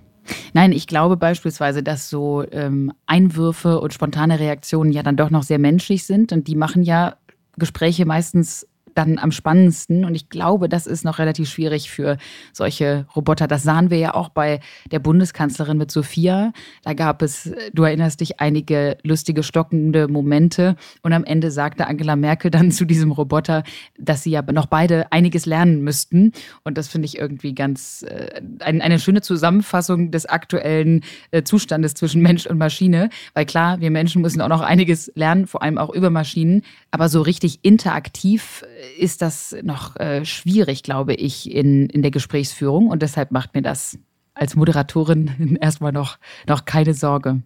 Nein, 0.53 0.73
ich 0.73 0.87
glaube 0.87 1.17
beispielsweise, 1.17 1.83
dass 1.83 2.09
so 2.09 2.45
ähm, 2.51 2.93
Einwürfe 3.07 3.81
und 3.81 3.93
spontane 3.93 4.39
Reaktionen 4.39 4.93
ja 4.93 5.03
dann 5.03 5.17
doch 5.17 5.31
noch 5.31 5.43
sehr 5.43 5.59
menschlich 5.59 6.05
sind 6.05 6.33
und 6.33 6.47
die 6.47 6.55
machen 6.55 6.85
ja 6.85 7.17
Gespräche 7.59 8.07
meistens 8.07 8.67
dann 8.95 9.19
am 9.19 9.33
spannendsten. 9.33 10.05
Und 10.05 10.15
ich 10.15 10.29
glaube, 10.29 10.69
das 10.69 10.87
ist 10.87 11.05
noch 11.05 11.19
relativ 11.19 11.49
schwierig 11.49 11.91
für 11.91 12.19
solche 12.53 13.07
Roboter. 13.15 13.47
Das 13.47 13.63
sahen 13.63 13.91
wir 13.91 13.99
ja 13.99 14.15
auch 14.15 14.29
bei 14.29 14.61
der 14.91 14.99
Bundeskanzlerin 14.99 15.79
mit 15.79 15.91
Sophia. 15.91 16.53
Da 16.83 16.95
gab 16.95 17.23
es, 17.23 17.53
du 17.73 17.83
erinnerst 17.83 18.21
dich, 18.21 18.41
einige 18.41 18.97
lustige, 19.03 19.43
stockende 19.43 20.09
Momente. 20.09 20.77
Und 21.03 21.13
am 21.13 21.25
Ende 21.25 21.51
sagte 21.51 21.87
Angela 21.87 22.17
Merkel 22.17 22.51
dann 22.51 22.71
zu 22.71 22.85
diesem 22.85 23.13
Roboter, 23.13 23.63
dass 23.99 24.23
sie 24.23 24.31
ja 24.31 24.43
noch 24.43 24.67
beide 24.67 25.11
einiges 25.13 25.47
lernen 25.47 25.83
müssten. 25.83 26.33
Und 26.65 26.79
das 26.79 26.89
finde 26.89 27.07
ich 27.07 27.19
irgendwie 27.19 27.55
ganz 27.55 28.05
äh, 28.09 28.41
ein, 28.61 28.83
eine 28.83 28.99
schöne 28.99 29.23
Zusammenfassung 29.23 30.11
des 30.11 30.27
aktuellen 30.27 31.03
äh, 31.31 31.43
Zustandes 31.43 31.95
zwischen 31.95 32.23
Mensch 32.23 32.47
und 32.47 32.59
Maschine. 32.59 33.11
Weil 33.35 33.47
klar, 33.47 33.81
wir 33.81 33.91
Menschen 33.91 34.23
müssen 34.23 34.41
auch 34.41 34.49
noch 34.49 34.61
einiges 34.61 35.11
lernen, 35.15 35.47
vor 35.47 35.63
allem 35.63 35.79
auch 35.79 35.91
über 35.91 36.11
Maschinen. 36.11 36.63
Aber 36.91 37.09
so 37.09 37.23
richtig 37.23 37.61
interaktiv 37.63 38.65
ist 38.99 39.23
das 39.23 39.57
noch 39.63 39.97
äh, 39.97 40.25
schwierig, 40.25 40.83
glaube 40.83 41.15
ich, 41.15 41.51
in, 41.51 41.89
in 41.89 42.03
der 42.03 42.11
Gesprächsführung. 42.11 42.89
Und 42.89 43.03
deshalb 43.03 43.31
macht 43.31 43.55
mir 43.55 43.63
das 43.63 43.99
als 44.35 44.57
Moderatorin 44.57 45.57
erstmal 45.61 45.93
noch, 45.93 46.19
noch 46.47 46.65
keine 46.65 46.95
Sorge. 46.95 47.43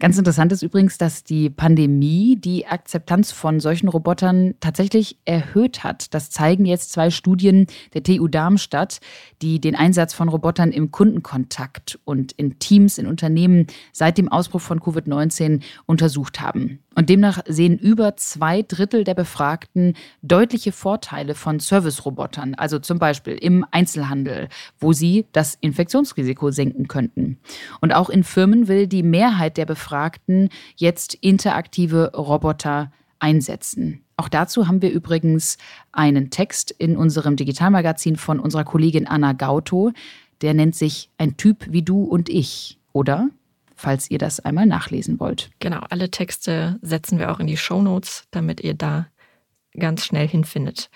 Ganz 0.00 0.18
interessant 0.18 0.52
ist 0.52 0.62
übrigens, 0.62 0.98
dass 0.98 1.24
die 1.24 1.50
Pandemie 1.50 2.36
die 2.36 2.66
Akzeptanz 2.66 3.32
von 3.32 3.60
solchen 3.60 3.88
Robotern 3.88 4.54
tatsächlich 4.60 5.18
erhöht 5.24 5.84
hat. 5.84 6.12
Das 6.14 6.30
zeigen 6.30 6.64
jetzt 6.64 6.92
zwei 6.92 7.10
Studien 7.10 7.66
der 7.94 8.02
TU 8.02 8.26
Darmstadt, 8.28 9.00
die 9.40 9.60
den 9.60 9.76
Einsatz 9.76 10.12
von 10.12 10.28
Robotern 10.28 10.72
im 10.72 10.90
Kundenkontakt 10.90 11.98
und 12.04 12.32
in 12.32 12.58
Teams 12.58 12.98
in 12.98 13.06
Unternehmen 13.06 13.66
seit 13.92 14.18
dem 14.18 14.28
Ausbruch 14.28 14.60
von 14.60 14.80
Covid-19 14.80 15.62
untersucht 15.86 16.40
haben. 16.40 16.80
Und 16.96 17.10
demnach 17.10 17.40
sehen 17.46 17.76
über 17.78 18.16
zwei 18.16 18.62
Drittel 18.62 19.02
der 19.02 19.14
Befragten 19.14 19.94
deutliche 20.22 20.70
Vorteile 20.70 21.34
von 21.34 21.58
Service-Robotern, 21.58 22.54
also 22.54 22.78
zum 22.78 22.98
Beispiel 22.98 23.34
im 23.34 23.66
Einzelhandel, 23.72 24.48
wo 24.78 24.92
sie 24.92 25.26
das 25.32 25.56
Infektionsrisiko 25.60 26.52
senken 26.52 26.86
könnten. 26.86 27.38
Und 27.80 27.92
auch 27.92 28.10
in 28.10 28.22
Firmen 28.22 28.68
will 28.68 28.86
die 28.86 29.02
Mehrheit 29.02 29.56
der 29.56 29.66
Befragten 29.66 29.83
jetzt 30.76 31.14
interaktive 31.14 32.12
Roboter 32.14 32.92
einsetzen. 33.18 34.04
Auch 34.16 34.28
dazu 34.28 34.68
haben 34.68 34.82
wir 34.82 34.90
übrigens 34.90 35.58
einen 35.92 36.30
Text 36.30 36.70
in 36.70 36.96
unserem 36.96 37.36
Digitalmagazin 37.36 38.16
von 38.16 38.38
unserer 38.38 38.64
Kollegin 38.64 39.06
Anna 39.06 39.32
Gauto. 39.32 39.92
Der 40.40 40.54
nennt 40.54 40.76
sich 40.76 41.10
Ein 41.18 41.36
Typ 41.36 41.66
wie 41.70 41.82
du 41.82 42.04
und 42.04 42.28
ich, 42.28 42.78
oder? 42.92 43.28
falls 43.76 44.10
ihr 44.10 44.18
das 44.18 44.40
einmal 44.40 44.66
nachlesen 44.66 45.20
wollt. 45.20 45.50
Genau, 45.58 45.80
alle 45.90 46.10
Texte 46.10 46.78
setzen 46.82 47.18
wir 47.18 47.30
auch 47.30 47.40
in 47.40 47.46
die 47.46 47.56
Show 47.56 47.82
Notes, 47.82 48.24
damit 48.30 48.60
ihr 48.60 48.74
da 48.74 49.06
ganz 49.78 50.04
schnell 50.04 50.28
hinfindet. 50.28 50.90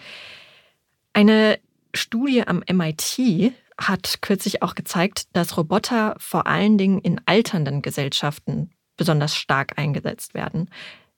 Eine 1.13 1.59
Studie 1.95 2.47
am 2.47 2.63
MIT 2.71 3.53
hat 3.77 4.19
kürzlich 4.23 4.63
auch 4.63 4.75
gezeigt, 4.75 5.27
dass 5.33 5.57
Roboter 5.57 6.17
vor 6.19 6.47
allen 6.47 6.79
Dingen 6.79 6.99
in 6.99 7.21
alternden 7.27 7.83
Gesellschaften 7.83 8.71
besonders 8.99 9.35
stark 9.35 9.79
eingesetzt 9.79 10.35
werden. 10.35 10.69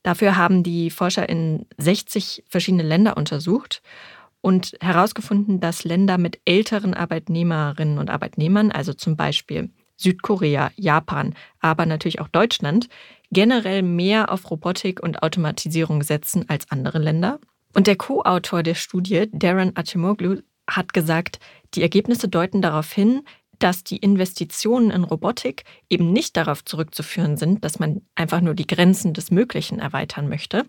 Dafür 0.04 0.36
haben 0.36 0.62
die 0.62 0.90
Forscher 0.90 1.28
in 1.28 1.66
60 1.78 2.44
verschiedene 2.48 2.84
Länder 2.84 3.16
untersucht 3.16 3.82
und 4.40 4.76
herausgefunden, 4.80 5.60
dass 5.60 5.84
Länder 5.84 6.16
mit 6.16 6.40
älteren 6.44 6.94
Arbeitnehmerinnen 6.94 7.98
und 7.98 8.08
Arbeitnehmern, 8.08 8.70
also 8.70 8.94
zum 8.94 9.16
Beispiel 9.16 9.70
Südkorea, 9.96 10.70
Japan, 10.76 11.34
aber 11.60 11.84
natürlich 11.84 12.20
auch 12.20 12.28
Deutschland 12.28 12.88
generell 13.30 13.82
mehr 13.82 14.32
auf 14.32 14.50
Robotik 14.50 15.02
und 15.02 15.22
Automatisierung 15.22 16.02
setzen 16.02 16.46
als 16.48 16.70
andere 16.70 16.98
Länder. 16.98 17.38
Und 17.74 17.86
der 17.86 17.96
Co-Autor 17.96 18.62
der 18.62 18.74
Studie, 18.74 19.28
Darren 19.32 19.76
Acemoglu, 19.76 20.38
hat 20.68 20.92
gesagt, 20.92 21.38
die 21.74 21.82
Ergebnisse 21.82 22.28
deuten 22.28 22.62
darauf 22.62 22.90
hin, 22.90 23.22
dass 23.62 23.84
die 23.84 23.98
Investitionen 23.98 24.90
in 24.90 25.04
Robotik 25.04 25.64
eben 25.88 26.12
nicht 26.12 26.36
darauf 26.36 26.64
zurückzuführen 26.64 27.36
sind, 27.36 27.64
dass 27.64 27.78
man 27.78 28.02
einfach 28.14 28.40
nur 28.40 28.54
die 28.54 28.66
Grenzen 28.66 29.14
des 29.14 29.30
Möglichen 29.30 29.78
erweitern 29.78 30.28
möchte, 30.28 30.66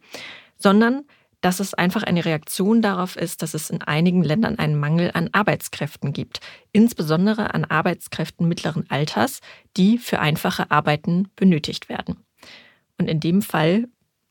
sondern 0.58 1.04
dass 1.42 1.60
es 1.60 1.74
einfach 1.74 2.04
eine 2.04 2.24
Reaktion 2.24 2.84
darauf 2.84 3.16
ist, 3.16 3.42
dass 3.42 3.56
es 3.56 3.72
in 3.72 3.82
einigen 3.82 4.24
Ländern 4.24 4.60
einen 4.60 4.80
Mangel 4.80 5.10
an 5.14 5.30
Arbeitskräften 5.32 6.14
gibt, 6.14 6.40
insbesondere 6.72 7.54
an 7.56 7.66
Arbeitskräften 7.66 8.48
mittleren 8.48 8.88
Alters, 8.90 9.40
die 9.76 9.98
für 9.98 10.20
einfache 10.20 10.70
Arbeiten 10.70 11.30
benötigt 11.36 11.90
werden. 11.90 12.18
Und 13.00 13.10
in 13.10 13.20
dem 13.20 13.42
Fall 13.42 13.88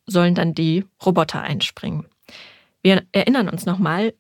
sollen 0.07 0.37
dann 0.37 0.55
die 0.55 0.85
Roboter 1.05 1.43
einspringen. 1.43 2.07
Wir 2.83 3.03
erinnern 3.13 3.49
uns 3.49 3.67
nochmal, 3.67 4.15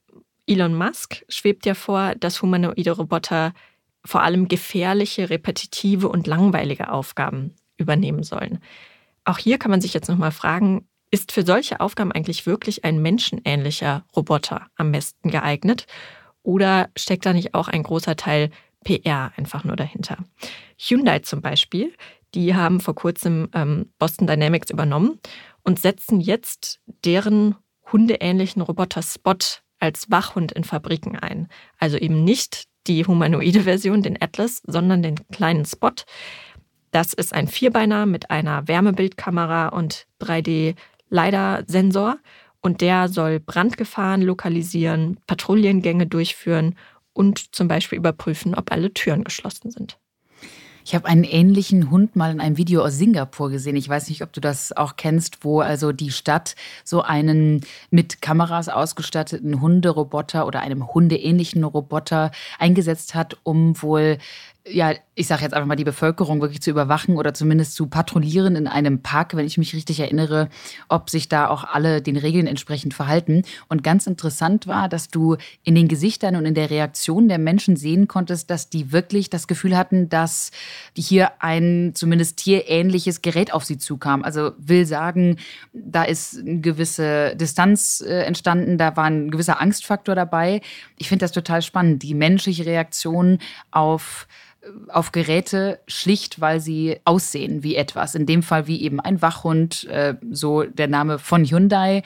Elon 0.47 0.75
Musk 0.75 1.25
schwebt 1.29 1.65
ja 1.67 1.75
vor, 1.75 2.17
dass 2.17 2.43
humanoide 2.43 2.91
Roboter 2.91 3.53
vor 4.05 4.23
allem 4.23 4.49
gefährliche, 4.49 5.31
repetitive 5.31 6.09
und 6.09 6.27
langweilige 6.27 6.91
Aufgaben 6.91 7.55
übernehmen 7.77 8.23
sollen. 8.23 8.61
Auch 9.25 9.39
hier 9.39 9.59
kann 9.59 9.71
man 9.71 9.81
sich 9.81 9.95
jetzt 9.95 10.09
nochmal 10.09 10.33
fragen, 10.33 10.87
ist 11.11 11.33
für 11.33 11.45
solche 11.45 11.81
Aufgaben 11.81 12.13
eigentlich 12.13 12.47
wirklich 12.47 12.85
ein 12.85 13.03
menschenähnlicher 13.03 14.05
Roboter 14.15 14.67
am 14.77 14.93
besten 14.93 15.31
geeignet? 15.31 15.87
Oder 16.43 16.89
steckt 16.97 17.27
da 17.27 17.33
nicht 17.33 17.55
auch 17.55 17.69
ein 17.69 17.83
großer 17.83 18.17
Teil 18.17 18.51
PR 18.85 19.33
einfach 19.37 19.65
nur 19.65 19.77
dahinter? 19.77 20.19
Hyundai 20.79 21.19
zum 21.19 21.43
Beispiel, 21.43 21.93
die 22.35 22.55
haben 22.55 22.81
vor 22.81 22.95
kurzem 22.95 23.49
ähm, 23.55 23.93
Boston 23.99 24.27
Dynamics 24.27 24.71
übernommen 24.71 25.19
und 25.63 25.81
setzen 25.81 26.21
jetzt 26.21 26.81
deren 27.05 27.57
hundeähnlichen 27.93 28.63
Roboter 28.63 29.03
Spot 29.03 29.37
als 29.81 30.11
Wachhund 30.11 30.53
in 30.53 30.65
Fabriken 30.65 31.19
ein. 31.19 31.49
Also 31.79 31.97
eben 31.97 32.25
nicht 32.25 32.65
die 32.87 33.05
humanoide 33.07 33.63
Version, 33.63 34.03
den 34.03 34.21
Atlas, 34.21 34.63
sondern 34.67 35.03
den 35.03 35.17
kleinen 35.33 35.65
Spot. 35.65 35.93
Das 36.91 37.13
ist 37.13 37.33
ein 37.33 37.47
Vierbeiner 37.47 38.07
mit 38.07 38.31
einer 38.31 38.67
Wärmebildkamera 38.67 39.69
und 39.69 40.07
3D-LiDAR-Sensor 40.21 42.19
und 42.61 42.81
der 42.81 43.09
soll 43.09 43.41
Brandgefahren 43.41 44.23
lokalisieren, 44.23 45.19
Patrouillengänge 45.27 46.07
durchführen 46.07 46.77
und 47.13 47.55
zum 47.55 47.69
Beispiel 47.69 47.99
überprüfen, 47.99 48.55
ob 48.55 48.73
alle 48.73 48.93
Türen 48.93 49.25
geschlossen 49.25 49.71
sind. 49.71 50.00
Ich 50.85 50.95
habe 50.95 51.07
einen 51.07 51.25
ähnlichen 51.25 51.91
Hund 51.91 52.17
mal 52.17 52.31
in 52.31 52.41
einem 52.41 52.57
Video 52.57 52.83
aus 52.83 52.97
Singapur 52.97 53.51
gesehen. 53.51 53.77
Ich 53.77 53.89
weiß 53.89 54.09
nicht, 54.09 54.23
ob 54.23 54.33
du 54.33 54.41
das 54.41 54.77
auch 54.77 54.97
kennst, 54.97 55.45
wo 55.45 55.61
also 55.61 55.93
die 55.93 56.11
Stadt 56.11 56.57
so 56.85 57.03
einen 57.03 57.61
mit 57.91 58.23
Kameras 58.23 58.69
ausgestatteten 58.69 59.61
Hunderoboter 59.61 60.47
oder 60.47 60.61
einem 60.61 60.93
hundeähnlichen 60.93 61.65
Roboter 61.65 62.31
eingesetzt 62.59 63.15
hat, 63.15 63.37
um 63.43 63.81
wohl 63.83 64.19
ja, 64.67 64.93
ich 65.15 65.27
sage 65.27 65.43
jetzt 65.43 65.55
einfach 65.55 65.67
mal, 65.67 65.77
die 65.77 65.85
Bevölkerung 65.85 66.41
wirklich 66.41 66.61
zu 66.61 66.71
überwachen 66.71 67.17
oder 67.17 67.33
zumindest 67.33 67.75
zu 67.75 67.87
patrouillieren 67.87 68.57
in 68.57 68.67
einem 68.67 69.03
Park, 69.03 69.35
wenn 69.35 69.47
ich 69.47 69.57
mich 69.57 69.75
richtig 69.75 70.01
erinnere, 70.01 70.49
ob 70.89 71.09
sich 71.09 71.29
da 71.29 71.49
auch 71.49 71.65
alle 71.65 72.03
den 72.03 72.17
Regeln 72.17 72.47
entsprechend 72.47 72.93
verhalten. 72.93 73.43
Und 73.69 73.83
ganz 73.83 74.07
interessant 74.07 74.67
war, 74.67 74.89
dass 74.89 75.09
du 75.09 75.37
in 75.63 75.75
den 75.75 75.89
Gesichtern 75.89 76.37
und 76.37 76.45
in 76.45 76.55
der 76.55 76.71
Reaktion 76.71 77.29
der 77.29 77.39
Menschen 77.39 77.77
sehen 77.77 78.07
konntest, 78.07 78.51
dass 78.51 78.69
die 78.69 78.93
wirklich 78.93 79.31
das 79.31 79.47
Gefühl 79.47 79.77
hatten, 79.77 80.11
dass 80.11 80.51
hier 80.95 81.43
ein 81.43 81.93
zumindest 81.95 82.37
tierähnliches 82.39 83.23
Gerät 83.23 83.55
auf 83.55 83.65
sie 83.65 83.79
zukam. 83.79 84.23
Also 84.23 84.53
will 84.59 84.85
sagen, 84.85 85.37
da 85.73 86.03
ist 86.03 86.39
eine 86.39 86.61
gewisse 86.61 87.35
Distanz 87.37 88.03
äh, 88.07 88.23
entstanden, 88.25 88.77
da 88.77 88.97
war 88.97 89.05
ein 89.05 89.31
gewisser 89.31 89.61
Angstfaktor 89.61 90.15
dabei. 90.15 90.61
Ich 90.99 91.09
finde 91.09 91.25
das 91.25 91.33
total 91.33 91.63
spannend, 91.63 92.03
die 92.03 92.15
menschliche 92.15 92.67
Reaktion 92.67 93.39
auf 93.71 94.27
auf 94.89 95.13
Geräte 95.13 95.81
schlicht, 95.87 96.41
weil 96.41 96.61
sie 96.61 97.01
aussehen 97.05 97.63
wie 97.63 97.77
etwas. 97.77 98.15
In 98.15 98.27
dem 98.27 98.43
Fall 98.43 98.67
wie 98.67 98.83
eben 98.83 99.01
ein 99.01 99.23
Wachhund, 99.23 99.85
äh, 99.85 100.15
so 100.31 100.63
der 100.65 100.89
Name 100.89 101.19
von 101.19 101.45
Hyundai. 101.45 102.03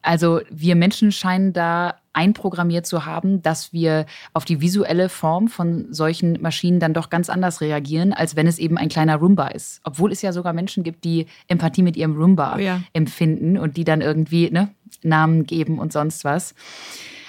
Also 0.00 0.40
wir 0.50 0.74
Menschen 0.74 1.12
scheinen 1.12 1.52
da 1.52 1.94
einprogrammiert 2.12 2.86
zu 2.86 3.06
haben, 3.06 3.40
dass 3.42 3.72
wir 3.72 4.06
auf 4.34 4.44
die 4.44 4.60
visuelle 4.60 5.08
Form 5.08 5.48
von 5.48 5.92
solchen 5.92 6.40
Maschinen 6.42 6.80
dann 6.80 6.92
doch 6.92 7.08
ganz 7.08 7.30
anders 7.30 7.60
reagieren, 7.60 8.12
als 8.12 8.36
wenn 8.36 8.46
es 8.46 8.58
eben 8.58 8.76
ein 8.76 8.88
kleiner 8.88 9.16
Roomba 9.16 9.48
ist. 9.48 9.80
Obwohl 9.84 10.12
es 10.12 10.20
ja 10.20 10.32
sogar 10.32 10.52
Menschen 10.52 10.82
gibt, 10.82 11.04
die 11.04 11.26
Empathie 11.48 11.82
mit 11.82 11.96
ihrem 11.96 12.16
Roomba 12.16 12.56
oh 12.56 12.58
ja. 12.58 12.82
empfinden 12.92 13.56
und 13.56 13.76
die 13.76 13.84
dann 13.84 14.00
irgendwie 14.00 14.50
ne, 14.50 14.68
Namen 15.02 15.46
geben 15.46 15.78
und 15.78 15.92
sonst 15.92 16.24
was. 16.24 16.54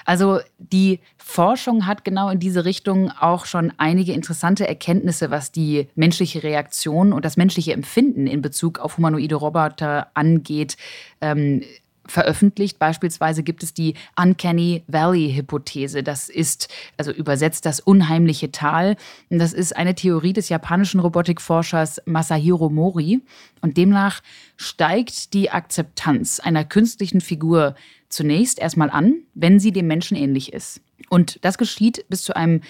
Also 0.06 0.40
die 0.58 1.00
Forschung 1.18 1.86
hat 1.86 2.04
genau 2.04 2.30
in 2.30 2.40
diese 2.40 2.66
Richtung 2.66 3.12
auch 3.12 3.46
schon 3.46 3.74
einige 3.78 4.14
interessante 4.14 4.68
Erkenntnisse, 4.68 5.32
was 5.32 5.52
die 5.52 5.88
menschliche 5.96 6.44
Reaktion 6.44 7.14
und 7.14 7.26
das 7.26 7.38
menschliche 7.38 7.74
Empfinden 7.74 8.28
in 8.28 8.42
Bezug 8.42 8.80
auf 8.80 8.98
humanoide 8.98 9.36
Roboter 9.36 10.08
angeht, 10.14 10.78
ähm, 11.22 11.62
veröffentlicht. 12.06 12.80
Beispielsweise 12.80 13.44
gibt 13.44 13.64
es 13.64 13.74
die 13.74 13.96
Uncanny 14.20 14.84
Valley-Hypothese. 14.88 16.04
Das 16.04 16.30
ist, 16.30 16.68
also 16.98 17.12
übersetzt 17.12 17.66
das 17.66 17.80
unheimliche 17.80 18.52
Tal. 18.52 18.96
Das 19.30 19.54
ist 19.54 19.76
eine 19.76 19.96
Theorie 19.96 20.34
des 20.34 20.50
japanischen 20.50 21.00
Robotikforschers 21.00 22.02
Masahiro 22.06 22.70
Mori. 22.70 23.22
Und 23.62 23.78
demnach 23.78 24.22
steigt 24.58 25.34
die 25.34 25.50
Akzeptanz 25.52 26.40
einer 26.40 26.66
künstlichen 26.66 27.22
Figur 27.22 27.76
zunächst 28.10 28.60
erstmal 28.60 28.90
an, 28.90 29.16
wenn 29.34 29.60
sie 29.60 29.72
dem 29.72 29.88
Menschen 29.88 30.16
ähnlich 30.18 30.54
ist. 30.54 30.82
Und 31.10 31.40
das 31.44 31.58
geschieht 31.58 32.06
bis 32.10 32.24
zu 32.24 32.36
einem 32.36 32.62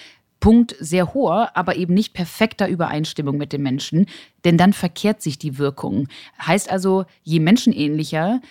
Punkt 0.44 0.76
sehr 0.78 1.14
hoher, 1.14 1.52
aber 1.56 1.78
eben 1.78 1.94
nicht 1.94 2.14
perfekter 2.14 2.68
Übereinstimmung 2.68 3.38
mit 3.38 3.54
dem 3.54 3.64
Menschen, 3.64 4.08
denn 4.44 4.58
dann 4.58 4.74
verkehrt 4.74 5.22
sich 5.22 5.38
die 5.38 5.58
Wirkung. 5.58 6.10
Heißt 6.46 6.70
also, 6.70 7.06
je 7.24 7.40
menschenähnlicher, 7.40 8.42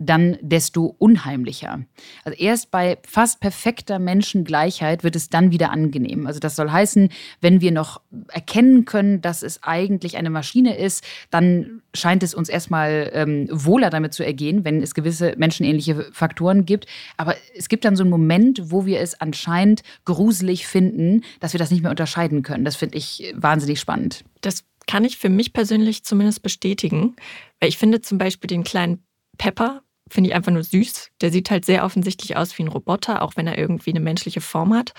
dann 0.00 0.38
desto 0.40 0.96
unheimlicher. 0.98 1.80
Also 2.24 2.38
erst 2.38 2.70
bei 2.70 2.98
fast 3.06 3.40
perfekter 3.40 3.98
Menschengleichheit 3.98 5.04
wird 5.04 5.14
es 5.14 5.28
dann 5.28 5.52
wieder 5.52 5.70
angenehm. 5.70 6.26
Also 6.26 6.40
das 6.40 6.56
soll 6.56 6.70
heißen, 6.70 7.10
wenn 7.42 7.60
wir 7.60 7.70
noch 7.70 8.00
erkennen 8.28 8.86
können, 8.86 9.20
dass 9.20 9.42
es 9.42 9.62
eigentlich 9.62 10.16
eine 10.16 10.30
Maschine 10.30 10.76
ist, 10.76 11.04
dann 11.30 11.82
scheint 11.94 12.22
es 12.22 12.34
uns 12.34 12.48
erstmal 12.48 13.10
ähm, 13.12 13.46
wohler 13.50 13.90
damit 13.90 14.14
zu 14.14 14.24
ergehen, 14.24 14.64
wenn 14.64 14.82
es 14.82 14.94
gewisse 14.94 15.34
menschenähnliche 15.36 16.08
Faktoren 16.12 16.64
gibt. 16.64 16.86
Aber 17.18 17.34
es 17.54 17.68
gibt 17.68 17.84
dann 17.84 17.94
so 17.94 18.02
einen 18.02 18.10
Moment, 18.10 18.70
wo 18.70 18.86
wir 18.86 19.00
es 19.00 19.20
anscheinend 19.20 19.82
gruselig 20.06 20.66
finden, 20.66 21.24
dass 21.40 21.52
wir 21.52 21.58
das 21.58 21.70
nicht 21.70 21.82
mehr 21.82 21.90
unterscheiden 21.90 22.42
können. 22.42 22.64
Das 22.64 22.76
finde 22.76 22.96
ich 22.96 23.34
wahnsinnig 23.36 23.78
spannend. 23.78 24.24
Das 24.40 24.64
kann 24.86 25.04
ich 25.04 25.18
für 25.18 25.28
mich 25.28 25.52
persönlich 25.52 26.04
zumindest 26.04 26.42
bestätigen. 26.42 27.16
Weil 27.60 27.68
ich 27.68 27.76
finde 27.76 28.00
zum 28.00 28.16
Beispiel 28.16 28.48
den 28.48 28.64
kleinen 28.64 29.04
Pepper, 29.38 29.82
finde 30.10 30.30
ich 30.30 30.36
einfach 30.36 30.52
nur 30.52 30.64
süß. 30.64 31.10
Der 31.20 31.30
sieht 31.30 31.50
halt 31.50 31.64
sehr 31.64 31.84
offensichtlich 31.84 32.36
aus 32.36 32.56
wie 32.58 32.64
ein 32.64 32.68
Roboter, 32.68 33.22
auch 33.22 33.36
wenn 33.36 33.46
er 33.46 33.58
irgendwie 33.58 33.90
eine 33.90 34.00
menschliche 34.00 34.40
Form 34.40 34.74
hat. 34.74 34.92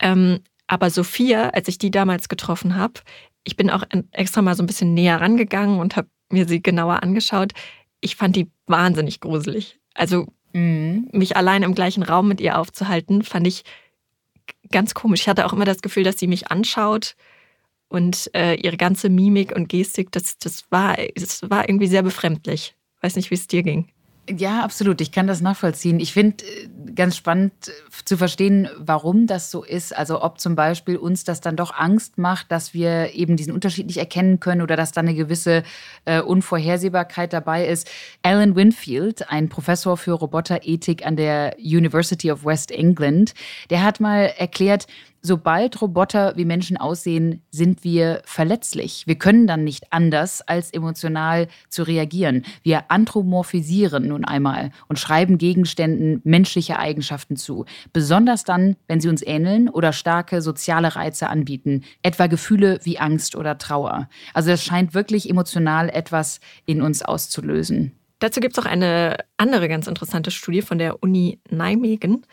Ähm, 0.00 0.40
aber 0.66 0.90
Sophia, 0.90 1.50
als 1.50 1.68
ich 1.68 1.78
die 1.78 1.90
damals 1.90 2.28
getroffen 2.28 2.76
habe, 2.76 2.94
ich 3.44 3.56
bin 3.56 3.70
auch 3.70 3.84
extra 4.12 4.42
mal 4.42 4.54
so 4.54 4.62
ein 4.62 4.66
bisschen 4.66 4.94
näher 4.94 5.20
rangegangen 5.20 5.78
und 5.78 5.96
habe 5.96 6.08
mir 6.30 6.46
sie 6.46 6.62
genauer 6.62 7.02
angeschaut. 7.02 7.52
Ich 8.00 8.16
fand 8.16 8.36
die 8.36 8.50
wahnsinnig 8.66 9.20
gruselig. 9.20 9.78
Also 9.94 10.26
mhm. 10.52 11.08
mich 11.12 11.36
allein 11.36 11.62
im 11.62 11.74
gleichen 11.74 12.02
Raum 12.02 12.28
mit 12.28 12.40
ihr 12.40 12.58
aufzuhalten, 12.58 13.22
fand 13.22 13.46
ich 13.46 13.64
ganz 14.70 14.94
komisch. 14.94 15.22
Ich 15.22 15.28
hatte 15.28 15.46
auch 15.46 15.52
immer 15.52 15.64
das 15.64 15.82
Gefühl, 15.82 16.04
dass 16.04 16.18
sie 16.18 16.26
mich 16.26 16.50
anschaut 16.50 17.16
und 17.88 18.30
äh, 18.34 18.54
ihre 18.54 18.76
ganze 18.76 19.08
Mimik 19.08 19.52
und 19.54 19.68
Gestik, 19.68 20.12
das, 20.12 20.38
das, 20.38 20.70
war, 20.70 20.96
das 21.14 21.50
war 21.50 21.68
irgendwie 21.68 21.88
sehr 21.88 22.02
befremdlich. 22.02 22.76
Weiß 23.00 23.16
nicht, 23.16 23.30
wie 23.30 23.34
es 23.34 23.48
dir 23.48 23.62
ging. 23.62 23.88
Ja, 24.36 24.62
absolut. 24.62 25.00
Ich 25.00 25.12
kann 25.12 25.26
das 25.26 25.40
nachvollziehen. 25.40 25.98
Ich 25.98 26.12
finde 26.12 26.44
äh, 26.44 26.92
ganz 26.94 27.16
spannend 27.16 27.52
äh, 27.66 27.70
zu 28.04 28.16
verstehen, 28.16 28.68
warum 28.76 29.26
das 29.26 29.50
so 29.50 29.64
ist. 29.64 29.96
Also 29.96 30.22
ob 30.22 30.40
zum 30.40 30.54
Beispiel 30.54 30.96
uns 30.96 31.24
das 31.24 31.40
dann 31.40 31.56
doch 31.56 31.74
Angst 31.74 32.18
macht, 32.18 32.52
dass 32.52 32.74
wir 32.74 33.14
eben 33.14 33.36
diesen 33.36 33.52
Unterschied 33.52 33.86
nicht 33.86 33.96
erkennen 33.96 34.38
können 34.38 34.62
oder 34.62 34.76
dass 34.76 34.92
da 34.92 35.00
eine 35.00 35.14
gewisse 35.14 35.62
äh, 36.04 36.20
Unvorhersehbarkeit 36.20 37.32
dabei 37.32 37.66
ist. 37.66 37.90
Alan 38.22 38.54
Winfield, 38.54 39.30
ein 39.30 39.48
Professor 39.48 39.96
für 39.96 40.12
Roboterethik 40.12 41.04
an 41.04 41.16
der 41.16 41.56
University 41.58 42.30
of 42.30 42.44
West 42.44 42.70
England, 42.70 43.34
der 43.70 43.82
hat 43.82 44.00
mal 44.00 44.32
erklärt, 44.36 44.86
sobald 45.22 45.80
Roboter 45.80 46.36
wie 46.36 46.44
Menschen 46.44 46.76
aussehen, 46.76 47.42
sind 47.50 47.84
wir 47.84 48.22
verletzlich. 48.24 49.04
Wir 49.06 49.16
können 49.16 49.46
dann 49.46 49.64
nicht 49.64 49.92
anders, 49.92 50.42
als 50.42 50.72
emotional 50.72 51.48
zu 51.68 51.82
reagieren. 51.82 52.44
Wir 52.62 52.90
anthropomorphisieren 52.90 54.08
nun 54.08 54.24
einmal 54.24 54.70
und 54.88 54.98
schreiben 54.98 55.38
Gegenständen 55.38 56.20
menschliche 56.24 56.78
Eigenschaften 56.78 57.36
zu. 57.36 57.64
Besonders 57.92 58.44
dann, 58.44 58.76
wenn 58.88 59.00
sie 59.00 59.08
uns 59.08 59.22
ähneln 59.22 59.68
oder 59.68 59.92
starke 59.92 60.42
soziale 60.42 60.96
Reize 60.96 61.28
anbieten, 61.28 61.82
etwa 62.02 62.26
Gefühle 62.26 62.80
wie 62.82 62.98
Angst 62.98 63.36
oder 63.36 63.58
Trauer. 63.58 64.08
Also 64.34 64.50
es 64.50 64.64
scheint 64.64 64.94
wirklich 64.94 65.28
emotional 65.28 65.88
etwas 65.88 66.40
in 66.66 66.82
uns 66.82 67.02
auszulösen. 67.02 67.92
Dazu 68.20 68.40
gibt 68.40 68.56
es 68.56 68.62
auch 68.62 68.68
eine 68.70 69.16
andere 69.38 69.66
ganz 69.68 69.86
interessante 69.86 70.30
Studie 70.30 70.60
von 70.60 70.78
der 70.78 71.02
Uni 71.02 71.40
Nijmegen 71.48 72.26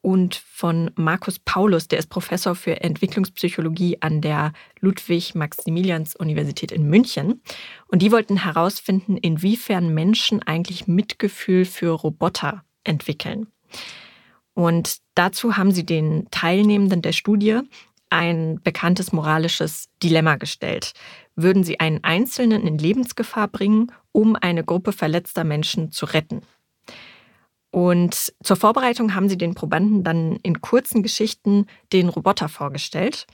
und 0.00 0.36
von 0.36 0.90
Markus 0.94 1.38
Paulus, 1.38 1.88
der 1.88 1.98
ist 1.98 2.08
Professor 2.08 2.54
für 2.54 2.80
Entwicklungspsychologie 2.80 3.98
an 4.00 4.20
der 4.20 4.52
Ludwig-Maximilians-Universität 4.80 6.70
in 6.70 6.88
München. 6.88 7.42
Und 7.88 8.02
die 8.02 8.12
wollten 8.12 8.44
herausfinden, 8.44 9.16
inwiefern 9.16 9.92
Menschen 9.92 10.42
eigentlich 10.42 10.86
Mitgefühl 10.86 11.64
für 11.64 11.90
Roboter 11.90 12.64
entwickeln. 12.84 13.48
Und 14.54 14.98
dazu 15.14 15.56
haben 15.56 15.72
sie 15.72 15.84
den 15.84 16.28
Teilnehmenden 16.30 17.02
der 17.02 17.12
Studie 17.12 17.60
ein 18.10 18.60
bekanntes 18.62 19.12
moralisches 19.12 19.88
Dilemma 20.02 20.36
gestellt. 20.36 20.92
Würden 21.36 21.64
sie 21.64 21.80
einen 21.80 22.02
Einzelnen 22.04 22.66
in 22.66 22.78
Lebensgefahr 22.78 23.48
bringen, 23.48 23.92
um 24.12 24.36
eine 24.36 24.64
Gruppe 24.64 24.92
verletzter 24.92 25.44
Menschen 25.44 25.92
zu 25.92 26.06
retten? 26.06 26.42
Und 27.70 28.32
zur 28.42 28.56
Vorbereitung 28.56 29.14
haben 29.14 29.28
sie 29.28 29.36
den 29.38 29.54
Probanden 29.54 30.02
dann 30.02 30.36
in 30.42 30.60
kurzen 30.60 31.02
Geschichten 31.02 31.66
den 31.92 32.08
Roboter 32.08 32.48
vorgestellt 32.48 33.26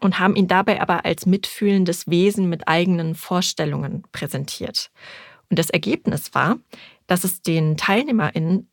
und 0.00 0.18
haben 0.18 0.36
ihn 0.36 0.48
dabei 0.48 0.80
aber 0.80 1.04
als 1.04 1.26
mitfühlendes 1.26 2.08
Wesen 2.08 2.48
mit 2.48 2.68
eigenen 2.68 3.14
Vorstellungen 3.14 4.02
präsentiert. 4.12 4.90
Und 5.48 5.58
das 5.58 5.70
Ergebnis 5.70 6.34
war, 6.34 6.58
dass 7.06 7.24
es 7.24 7.42
den 7.42 7.76
TeilnehmerInnen 7.76 8.68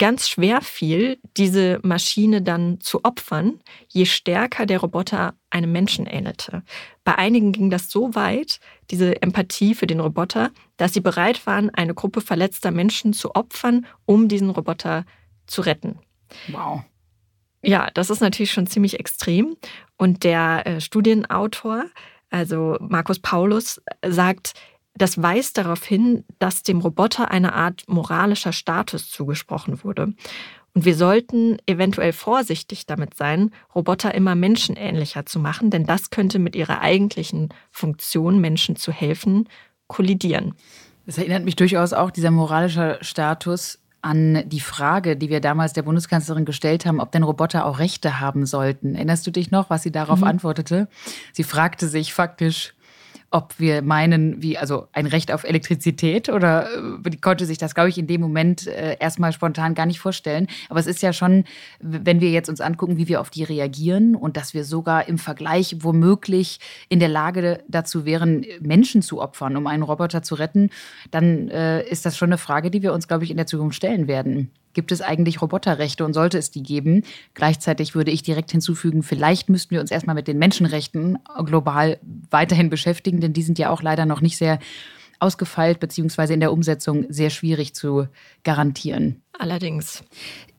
ganz 0.00 0.30
schwer 0.30 0.62
fiel, 0.62 1.18
diese 1.36 1.78
Maschine 1.82 2.40
dann 2.40 2.80
zu 2.80 3.04
opfern, 3.04 3.60
je 3.86 4.06
stärker 4.06 4.64
der 4.64 4.80
Roboter 4.80 5.34
einem 5.50 5.70
Menschen 5.70 6.06
ähnelte. 6.06 6.62
Bei 7.04 7.16
einigen 7.16 7.52
ging 7.52 7.68
das 7.68 7.90
so 7.90 8.14
weit, 8.14 8.60
diese 8.90 9.20
Empathie 9.20 9.74
für 9.74 9.86
den 9.86 10.00
Roboter, 10.00 10.50
dass 10.78 10.94
sie 10.94 11.00
bereit 11.00 11.46
waren, 11.46 11.68
eine 11.68 11.92
Gruppe 11.94 12.22
verletzter 12.22 12.70
Menschen 12.70 13.12
zu 13.12 13.34
opfern, 13.34 13.86
um 14.06 14.26
diesen 14.26 14.48
Roboter 14.48 15.04
zu 15.46 15.60
retten. 15.60 15.98
Wow. 16.48 16.82
Ja, 17.62 17.90
das 17.92 18.08
ist 18.08 18.20
natürlich 18.20 18.52
schon 18.52 18.66
ziemlich 18.66 18.98
extrem. 18.98 19.56
Und 19.98 20.24
der 20.24 20.66
äh, 20.66 20.80
Studienautor, 20.80 21.84
also 22.30 22.78
Markus 22.80 23.18
Paulus, 23.18 23.82
sagt, 24.06 24.54
das 25.00 25.22
weist 25.22 25.58
darauf 25.58 25.84
hin, 25.84 26.24
dass 26.38 26.62
dem 26.62 26.80
Roboter 26.80 27.30
eine 27.30 27.54
Art 27.54 27.84
moralischer 27.88 28.52
Status 28.52 29.08
zugesprochen 29.08 29.82
wurde. 29.82 30.12
Und 30.74 30.84
wir 30.84 30.94
sollten 30.94 31.56
eventuell 31.66 32.12
vorsichtig 32.12 32.86
damit 32.86 33.14
sein, 33.14 33.50
Roboter 33.74 34.14
immer 34.14 34.34
menschenähnlicher 34.34 35.26
zu 35.26 35.40
machen, 35.40 35.70
denn 35.70 35.84
das 35.84 36.10
könnte 36.10 36.38
mit 36.38 36.54
ihrer 36.54 36.80
eigentlichen 36.80 37.48
Funktion, 37.70 38.40
Menschen 38.40 38.76
zu 38.76 38.92
helfen, 38.92 39.48
kollidieren. 39.88 40.54
Das 41.06 41.18
erinnert 41.18 41.44
mich 41.44 41.56
durchaus 41.56 41.92
auch, 41.92 42.10
dieser 42.10 42.30
moralische 42.30 42.98
Status, 43.00 43.80
an 44.02 44.48
die 44.48 44.60
Frage, 44.60 45.16
die 45.16 45.28
wir 45.28 45.40
damals 45.40 45.72
der 45.72 45.82
Bundeskanzlerin 45.82 46.44
gestellt 46.44 46.86
haben, 46.86 47.00
ob 47.00 47.12
denn 47.12 47.22
Roboter 47.22 47.66
auch 47.66 47.78
Rechte 47.78 48.20
haben 48.20 48.46
sollten. 48.46 48.94
Erinnerst 48.94 49.26
du 49.26 49.30
dich 49.30 49.50
noch, 49.50 49.68
was 49.68 49.82
sie 49.82 49.92
darauf 49.92 50.20
mhm. 50.20 50.26
antwortete? 50.26 50.88
Sie 51.32 51.44
fragte 51.44 51.86
sich 51.86 52.14
faktisch, 52.14 52.74
ob 53.30 53.58
wir 53.58 53.82
meinen, 53.82 54.42
wie, 54.42 54.58
also 54.58 54.88
ein 54.92 55.06
Recht 55.06 55.30
auf 55.32 55.44
Elektrizität 55.44 56.28
oder 56.28 56.68
äh, 57.04 57.16
konnte 57.20 57.46
sich 57.46 57.58
das, 57.58 57.74
glaube 57.74 57.88
ich, 57.88 57.96
in 57.96 58.08
dem 58.08 58.20
Moment 58.20 58.66
äh, 58.66 58.96
erstmal 58.98 59.32
spontan 59.32 59.74
gar 59.74 59.86
nicht 59.86 60.00
vorstellen. 60.00 60.48
Aber 60.68 60.80
es 60.80 60.86
ist 60.86 61.00
ja 61.02 61.12
schon, 61.12 61.44
wenn 61.78 62.20
wir 62.20 62.30
jetzt 62.30 62.48
uns 62.48 62.60
angucken, 62.60 62.96
wie 62.96 63.06
wir 63.06 63.20
auf 63.20 63.30
die 63.30 63.44
reagieren 63.44 64.16
und 64.16 64.36
dass 64.36 64.52
wir 64.52 64.64
sogar 64.64 65.06
im 65.06 65.18
Vergleich 65.18 65.76
womöglich 65.80 66.58
in 66.88 66.98
der 66.98 67.08
Lage 67.08 67.62
dazu 67.68 68.04
wären, 68.04 68.44
Menschen 68.60 69.00
zu 69.00 69.22
opfern, 69.22 69.56
um 69.56 69.66
einen 69.68 69.84
Roboter 69.84 70.22
zu 70.22 70.34
retten, 70.34 70.70
dann 71.12 71.48
äh, 71.50 71.82
ist 71.88 72.04
das 72.04 72.16
schon 72.16 72.30
eine 72.30 72.38
Frage, 72.38 72.70
die 72.70 72.82
wir 72.82 72.92
uns, 72.92 73.06
glaube 73.06 73.22
ich, 73.22 73.30
in 73.30 73.36
der 73.36 73.46
Zukunft 73.46 73.76
stellen 73.76 74.08
werden. 74.08 74.50
Gibt 74.80 74.92
es 74.92 75.02
eigentlich 75.02 75.42
Roboterrechte 75.42 76.06
und 76.06 76.14
sollte 76.14 76.38
es 76.38 76.50
die 76.50 76.62
geben? 76.62 77.02
Gleichzeitig 77.34 77.94
würde 77.94 78.10
ich 78.10 78.22
direkt 78.22 78.50
hinzufügen, 78.50 79.02
vielleicht 79.02 79.50
müssten 79.50 79.72
wir 79.72 79.82
uns 79.82 79.90
erstmal 79.90 80.14
mit 80.14 80.26
den 80.26 80.38
Menschenrechten 80.38 81.18
global 81.44 81.98
weiterhin 82.30 82.70
beschäftigen, 82.70 83.20
denn 83.20 83.34
die 83.34 83.42
sind 83.42 83.58
ja 83.58 83.68
auch 83.68 83.82
leider 83.82 84.06
noch 84.06 84.22
nicht 84.22 84.38
sehr 84.38 84.58
ausgefeilt, 85.18 85.80
beziehungsweise 85.80 86.32
in 86.32 86.40
der 86.40 86.50
Umsetzung 86.50 87.04
sehr 87.10 87.28
schwierig 87.28 87.74
zu 87.74 88.08
garantieren. 88.42 89.20
Allerdings 89.38 90.02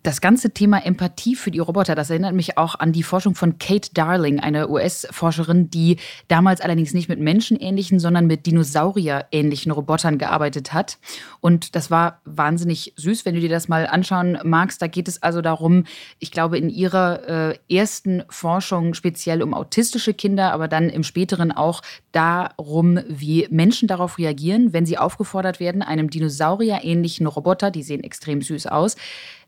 das 0.04 0.20
ganze 0.20 0.52
Thema 0.52 0.84
Empathie 0.86 1.36
für 1.36 1.52
die 1.52 1.60
Roboter, 1.60 1.94
das 1.94 2.10
erinnert 2.10 2.34
mich 2.34 2.58
auch 2.58 2.76
an 2.76 2.92
die 2.92 3.04
Forschung 3.04 3.36
von 3.36 3.60
Kate 3.60 3.90
Darling, 3.94 4.40
eine 4.40 4.70
US-Forscherin, 4.70 5.70
die 5.70 5.98
damals 6.28 6.62
allerdings 6.62 6.94
nicht 6.94 7.08
mit 7.08 7.20
menschenähnlichen, 7.20 8.00
sondern 8.00 8.26
mit 8.26 8.46
dinosaurierähnlichen 8.46 9.72
Robotern 9.72 10.18
gearbeitet 10.18 10.74
hat. 10.74 10.98
Und 11.40 11.76
das 11.76 11.92
war 11.92 12.20
wahnsinnig 12.26 12.94
süß, 12.96 13.26
wenn 13.26 13.36
du 13.36 13.42
dir 13.42 13.50
das 13.50 13.68
mal 13.68 13.86
anschauen 13.86 14.40
magst. 14.44 14.82
Da 14.82 14.88
geht 14.88 15.08
es 15.08 15.22
also 15.22 15.42
darum, 15.42 15.86
ich 16.20 16.32
glaube, 16.32 16.58
in 16.58 16.70
ihrer 16.70 17.52
äh, 17.52 17.58
ersten 17.70 18.24
Forschung 18.30 18.96
speziell 18.96 19.44
um 19.44 19.54
autistische 19.54 20.14
Kinder, 20.14 20.52
aber 20.52 20.68
dann 20.68 20.90
im 20.90 21.04
späteren 21.04 21.52
auch 21.52 21.82
darum, 22.12 23.00
wie 23.08 23.48
Menschen 23.52 23.88
darauf 23.88 24.18
reagieren, 24.18 24.74
wenn 24.74 24.86
sie 24.86 24.98
aufgefordert 24.98 25.60
werden, 25.60 25.82
einem 25.82 26.10
dinosaurierähnlichen 26.10 27.28
Roboter, 27.28 27.70
die 27.70 27.84
sehen 27.84 28.04
extrem 28.04 28.42
süß 28.42 28.68
aus, 28.68 28.96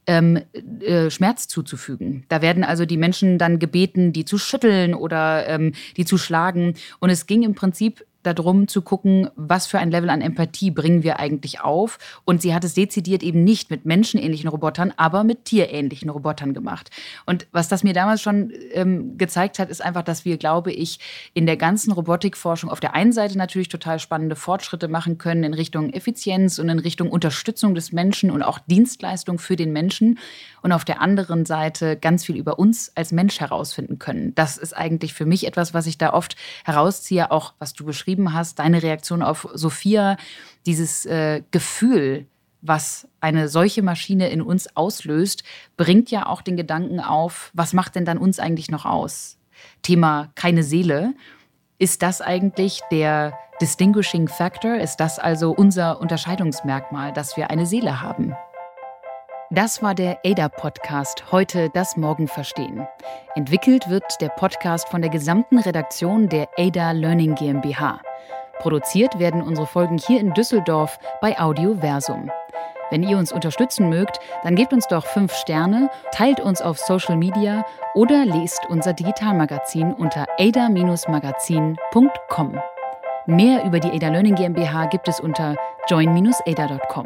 ähm, 0.07 0.41
äh, 0.81 1.09
Schmerz 1.09 1.47
zuzufügen. 1.47 2.25
Da 2.29 2.41
werden 2.41 2.63
also 2.63 2.85
die 2.85 2.97
Menschen 2.97 3.37
dann 3.37 3.59
gebeten, 3.59 4.13
die 4.13 4.25
zu 4.25 4.37
schütteln 4.37 4.93
oder 4.93 5.47
ähm, 5.47 5.73
die 5.97 6.05
zu 6.05 6.17
schlagen. 6.17 6.75
Und 6.99 7.09
es 7.09 7.25
ging 7.25 7.43
im 7.43 7.55
Prinzip 7.55 8.05
darum 8.23 8.67
zu 8.67 8.81
gucken, 8.81 9.29
was 9.35 9.67
für 9.67 9.79
ein 9.79 9.91
Level 9.91 10.09
an 10.09 10.21
Empathie 10.21 10.71
bringen 10.71 11.03
wir 11.03 11.19
eigentlich 11.19 11.61
auf. 11.61 11.99
Und 12.25 12.41
sie 12.41 12.53
hat 12.53 12.63
es 12.63 12.73
dezidiert 12.73 13.23
eben 13.23 13.43
nicht 13.43 13.69
mit 13.69 13.85
menschenähnlichen 13.85 14.49
Robotern, 14.49 14.93
aber 14.97 15.23
mit 15.23 15.45
tierähnlichen 15.45 16.09
Robotern 16.09 16.53
gemacht. 16.53 16.89
Und 17.25 17.47
was 17.51 17.67
das 17.67 17.83
mir 17.83 17.93
damals 17.93 18.21
schon 18.21 18.51
ähm, 18.73 19.17
gezeigt 19.17 19.59
hat, 19.59 19.69
ist 19.69 19.83
einfach, 19.83 20.03
dass 20.03 20.25
wir, 20.25 20.37
glaube 20.37 20.71
ich, 20.71 20.99
in 21.33 21.45
der 21.45 21.57
ganzen 21.57 21.91
Robotikforschung 21.91 22.69
auf 22.69 22.79
der 22.79 22.95
einen 22.95 23.11
Seite 23.11 23.37
natürlich 23.37 23.69
total 23.69 23.99
spannende 23.99 24.35
Fortschritte 24.35 24.87
machen 24.87 25.17
können 25.17 25.43
in 25.43 25.53
Richtung 25.53 25.91
Effizienz 25.91 26.59
und 26.59 26.69
in 26.69 26.79
Richtung 26.79 27.09
Unterstützung 27.09 27.75
des 27.75 27.91
Menschen 27.91 28.31
und 28.31 28.41
auch 28.41 28.59
Dienstleistung 28.59 29.39
für 29.39 29.55
den 29.55 29.71
Menschen. 29.73 30.19
Und 30.61 30.71
auf 30.71 30.85
der 30.85 31.01
anderen 31.01 31.45
Seite 31.45 31.97
ganz 31.97 32.25
viel 32.25 32.37
über 32.37 32.57
uns 32.57 32.91
als 32.95 33.11
Mensch 33.11 33.39
herausfinden 33.41 33.99
können. 33.99 34.33
Das 34.35 34.57
ist 34.57 34.75
eigentlich 34.75 35.13
für 35.13 35.25
mich 35.25 35.45
etwas, 35.45 35.73
was 35.73 35.87
ich 35.87 35.97
da 35.97 36.13
oft 36.13 36.37
herausziehe, 36.63 37.31
auch 37.31 37.53
was 37.59 37.73
du 37.73 37.83
beschrieben 37.83 38.12
beschrieben 38.13 38.33
hast, 38.33 38.59
deine 38.59 38.83
Reaktion 38.83 39.23
auf 39.23 39.47
Sophia, 39.53 40.17
dieses 40.65 41.05
äh, 41.05 41.41
Gefühl, 41.51 42.27
was 42.61 43.07
eine 43.19 43.49
solche 43.49 43.81
Maschine 43.81 44.29
in 44.29 44.41
uns 44.41 44.75
auslöst, 44.75 45.43
bringt 45.77 46.11
ja 46.11 46.27
auch 46.27 46.41
den 46.43 46.55
Gedanken 46.55 46.99
auf, 46.99 47.51
was 47.53 47.73
macht 47.73 47.95
denn 47.95 48.05
dann 48.05 48.19
uns 48.19 48.39
eigentlich 48.39 48.69
noch 48.69 48.85
aus? 48.85 49.37
Thema 49.81 50.31
keine 50.35 50.63
Seele. 50.63 51.13
Ist 51.79 52.03
das 52.03 52.21
eigentlich 52.21 52.81
der 52.91 53.33
Distinguishing 53.59 54.27
Factor? 54.27 54.75
Ist 54.75 54.97
das 54.97 55.17
also 55.17 55.51
unser 55.51 55.99
Unterscheidungsmerkmal, 55.99 57.13
dass 57.13 57.35
wir 57.35 57.49
eine 57.49 57.65
Seele 57.65 58.01
haben? 58.01 58.35
Das 59.55 59.83
war 59.83 59.93
der 59.93 60.17
ADA-Podcast, 60.25 61.31
heute 61.31 61.69
das 61.69 61.95
Morgen 61.95 62.27
verstehen. 62.27 62.87
Entwickelt 63.35 63.87
wird 63.87 64.19
der 64.19 64.29
Podcast 64.29 64.89
von 64.89 65.03
der 65.03 65.11
gesamten 65.11 65.59
Redaktion 65.59 66.27
der 66.27 66.49
ADA 66.57 66.93
Learning 66.93 67.35
GmbH. 67.35 68.01
Produziert 68.57 69.19
werden 69.19 69.43
unsere 69.43 69.67
Folgen 69.67 69.99
hier 69.99 70.21
in 70.21 70.33
Düsseldorf 70.33 70.97
bei 71.21 71.39
Audioversum. 71.39 72.31
Wenn 72.89 73.03
ihr 73.03 73.19
uns 73.19 73.31
unterstützen 73.31 73.89
mögt, 73.89 74.19
dann 74.41 74.55
gebt 74.55 74.73
uns 74.73 74.87
doch 74.87 75.05
fünf 75.05 75.35
Sterne, 75.35 75.91
teilt 76.11 76.39
uns 76.39 76.63
auf 76.63 76.79
Social 76.79 77.15
Media 77.15 77.63
oder 77.93 78.25
lest 78.25 78.65
unser 78.69 78.93
Digitalmagazin 78.93 79.93
unter 79.93 80.25
ada-magazin.com. 80.39 82.59
Mehr 83.27 83.65
über 83.65 83.79
die 83.79 83.91
ADA 83.91 84.09
Learning 84.09 84.33
GmbH 84.33 84.87
gibt 84.87 85.07
es 85.07 85.19
unter 85.19 85.55
join-ada.com. 85.87 87.05